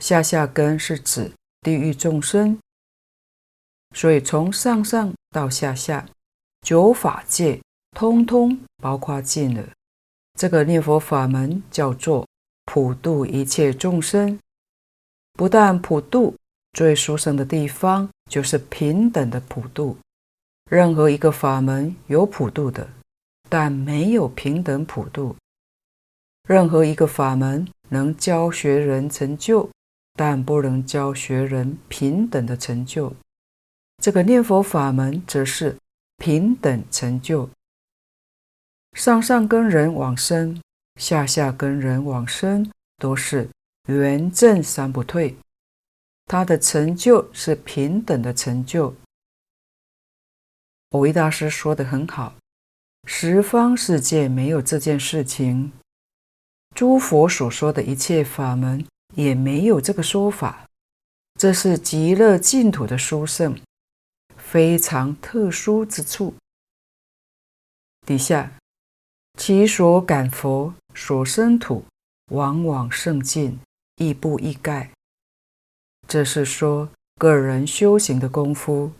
[0.00, 2.58] 下下根是指地狱众生，
[3.94, 6.08] 所以从上上到下下，
[6.62, 7.60] 九法界。
[7.92, 9.68] 通通包括尽了。
[10.38, 12.26] 这个念佛法门叫做
[12.64, 14.38] 普度一切众生，
[15.32, 16.36] 不但普度，
[16.72, 19.96] 最殊胜的地方就是平等的普度。
[20.70, 22.88] 任何一个法门有普度的，
[23.48, 25.34] 但没有平等普度。
[26.46, 29.68] 任何一个法门能教学人成就，
[30.14, 33.12] 但不能教学人平等的成就。
[34.02, 35.76] 这个念佛法门则是
[36.18, 37.48] 平等成就。
[38.92, 40.60] 上上根人往生，
[41.00, 43.48] 下下根人往生，都是
[43.86, 45.36] 圆正三不退。
[46.26, 48.94] 他的成就是平等的成就。
[50.90, 52.34] 蕅益大师说的很好：
[53.04, 55.72] 十方世界没有这件事情，
[56.74, 58.84] 诸佛所说的一切法门
[59.14, 60.66] 也没有这个说法。
[61.38, 63.58] 这是极乐净土的殊胜，
[64.36, 66.34] 非常特殊之处。
[68.04, 68.57] 底下。
[69.38, 71.84] 其所感佛所生土，
[72.32, 73.60] 往往胜尽，
[73.94, 74.90] 亦不异盖。
[76.08, 78.90] 这是说个人修行的功夫。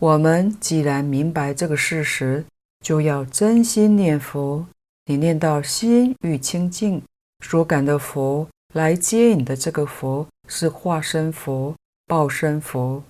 [0.00, 2.44] 我们既然明白这个事实，
[2.80, 4.66] 就要真心念佛。
[5.06, 7.00] 你念到心欲清净，
[7.44, 11.72] 所感的佛来接引的这个佛是化身佛、
[12.04, 13.04] 报身佛，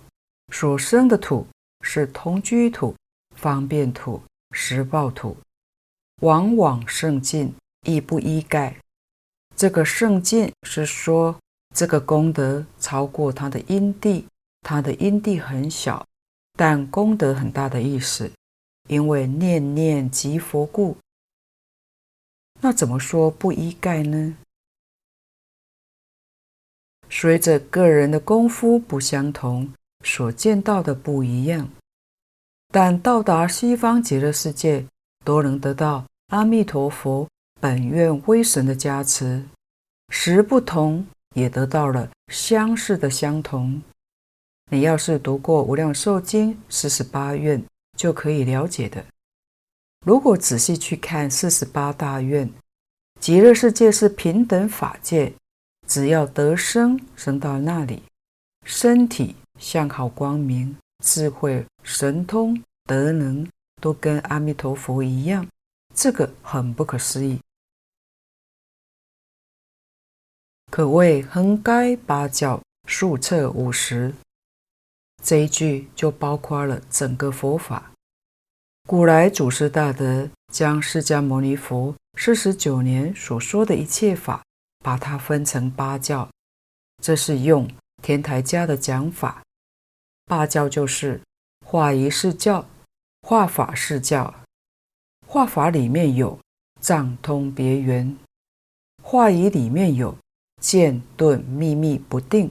[0.52, 1.46] 所生的土
[1.80, 2.94] 是同居土。
[3.40, 4.20] 方便土、
[4.50, 5.36] 实报土，
[6.22, 7.54] 往往胜尽，
[7.86, 8.76] 亦不依盖。
[9.54, 11.38] 这个胜尽是说，
[11.72, 14.26] 这个功德超过他的因地，
[14.62, 16.04] 他的因地很小，
[16.56, 18.30] 但功德很大的意思。
[18.88, 20.96] 因为念念即佛故。
[22.60, 24.36] 那怎么说不异盖呢？
[27.10, 29.72] 随着个人的功夫不相同，
[30.02, 31.68] 所见到的不一样。
[32.70, 34.84] 但到达西方极乐世界，
[35.24, 37.26] 都能得到阿弥陀佛
[37.60, 39.42] 本愿威神的加持，
[40.10, 43.80] 时不同，也得到了相似的相同。
[44.70, 47.64] 你要是读过《无量寿经》四十八愿，
[47.96, 49.02] 就可以了解的。
[50.04, 52.50] 如果仔细去看四十八大愿，
[53.18, 55.32] 极乐世界是平等法界，
[55.86, 58.02] 只要得生，生到那里，
[58.66, 60.76] 身体相好光明。
[61.04, 63.48] 智慧、神通、德能
[63.80, 65.48] 都跟阿弥陀佛一样，
[65.94, 67.40] 这个很不可思议。
[70.70, 74.12] 可谓横该八教，竖彻五十。
[75.24, 77.90] 这一句就包括了整个佛法。
[78.86, 84.44] 古来祖师大德将释迦牟尼佛四十九年所说的一切法，
[84.84, 86.28] 把它分成八教，
[87.02, 87.66] 这是用
[88.02, 89.42] 天台家的讲法。
[90.26, 91.22] 八教就是
[91.70, 92.66] 化仪是教、
[93.20, 94.34] 化法是教。
[95.26, 96.40] 化法里面有
[96.80, 98.16] 藏通别圆，
[99.02, 100.16] 化仪里面有
[100.62, 102.50] 渐顿秘密不定。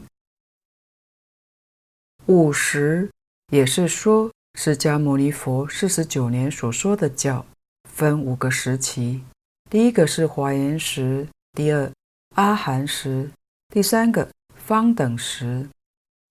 [2.28, 3.10] 五时
[3.52, 7.44] 也是说，释迦牟尼佛四十九年所说的教
[7.90, 9.24] 分五个时期：
[9.68, 11.92] 第一个是华严时，第二
[12.36, 13.32] 阿含时，
[13.70, 15.68] 第三个方等时，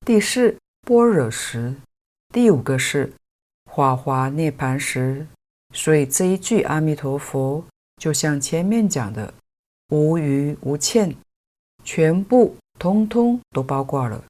[0.06, 1.74] 第四般若时，
[2.36, 3.10] 第五个是
[3.64, 5.26] 法华涅槃时。
[5.72, 7.64] 所以这一句阿弥陀佛，
[7.96, 9.32] 就像前面讲的，
[9.88, 11.16] 无余无欠，
[11.82, 14.22] 全部通通都包括了。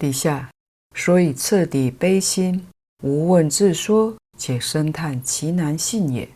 [0.00, 0.50] 底下，
[0.96, 2.66] 所以彻底悲心，
[3.04, 6.28] 无问自说，且深叹其难信也。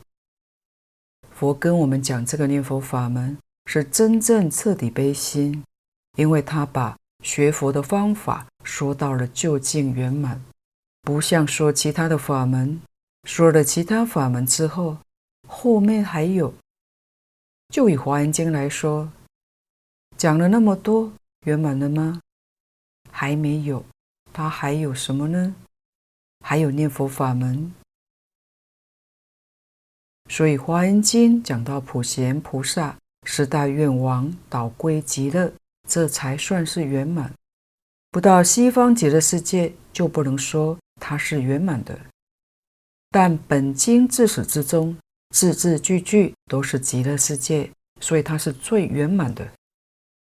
[1.33, 3.37] 佛跟我们讲这个念佛法门，
[3.67, 5.65] 是真正彻底悲心，
[6.17, 10.43] 因为他把学佛的方法说到了究竟圆满，
[11.03, 12.81] 不像说其他的法门，
[13.23, 14.99] 说了其他法门之后，
[15.47, 16.53] 后面还有。
[17.69, 19.11] 就以《华严经》来说，
[20.17, 21.13] 讲了那么多，
[21.47, 22.21] 圆满了吗？
[23.11, 23.85] 还没有，
[24.33, 25.55] 他还有什么呢？
[26.41, 27.73] 还有念佛法门。
[30.31, 35.53] 所以《华严经》讲到普贤菩萨十大愿王导归极乐，
[35.89, 37.33] 这才算是圆满。
[38.15, 41.99] 不到西方极乐世界，就不能说它是圆满的。
[43.11, 44.97] 但本经自始至终，
[45.31, 47.69] 字字句句都是极乐世界，
[48.01, 49.45] 所以它是最圆满的。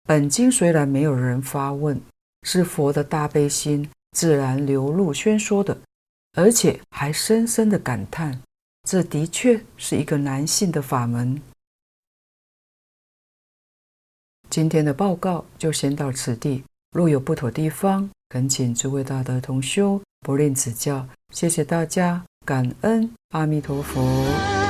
[0.04, 2.02] 本经虽然没有人发问。
[2.44, 5.76] 是佛的大悲心自然流露宣说的，
[6.34, 8.40] 而且还深深的感叹，
[8.88, 11.42] 这的确是一个难信的法门。
[14.48, 16.64] 今天的报告就先到此地，
[16.96, 21.06] 若有不妥地方，恳请诸位大德同修不吝指教。
[21.34, 24.65] 谢谢大家，感恩阿弥陀佛。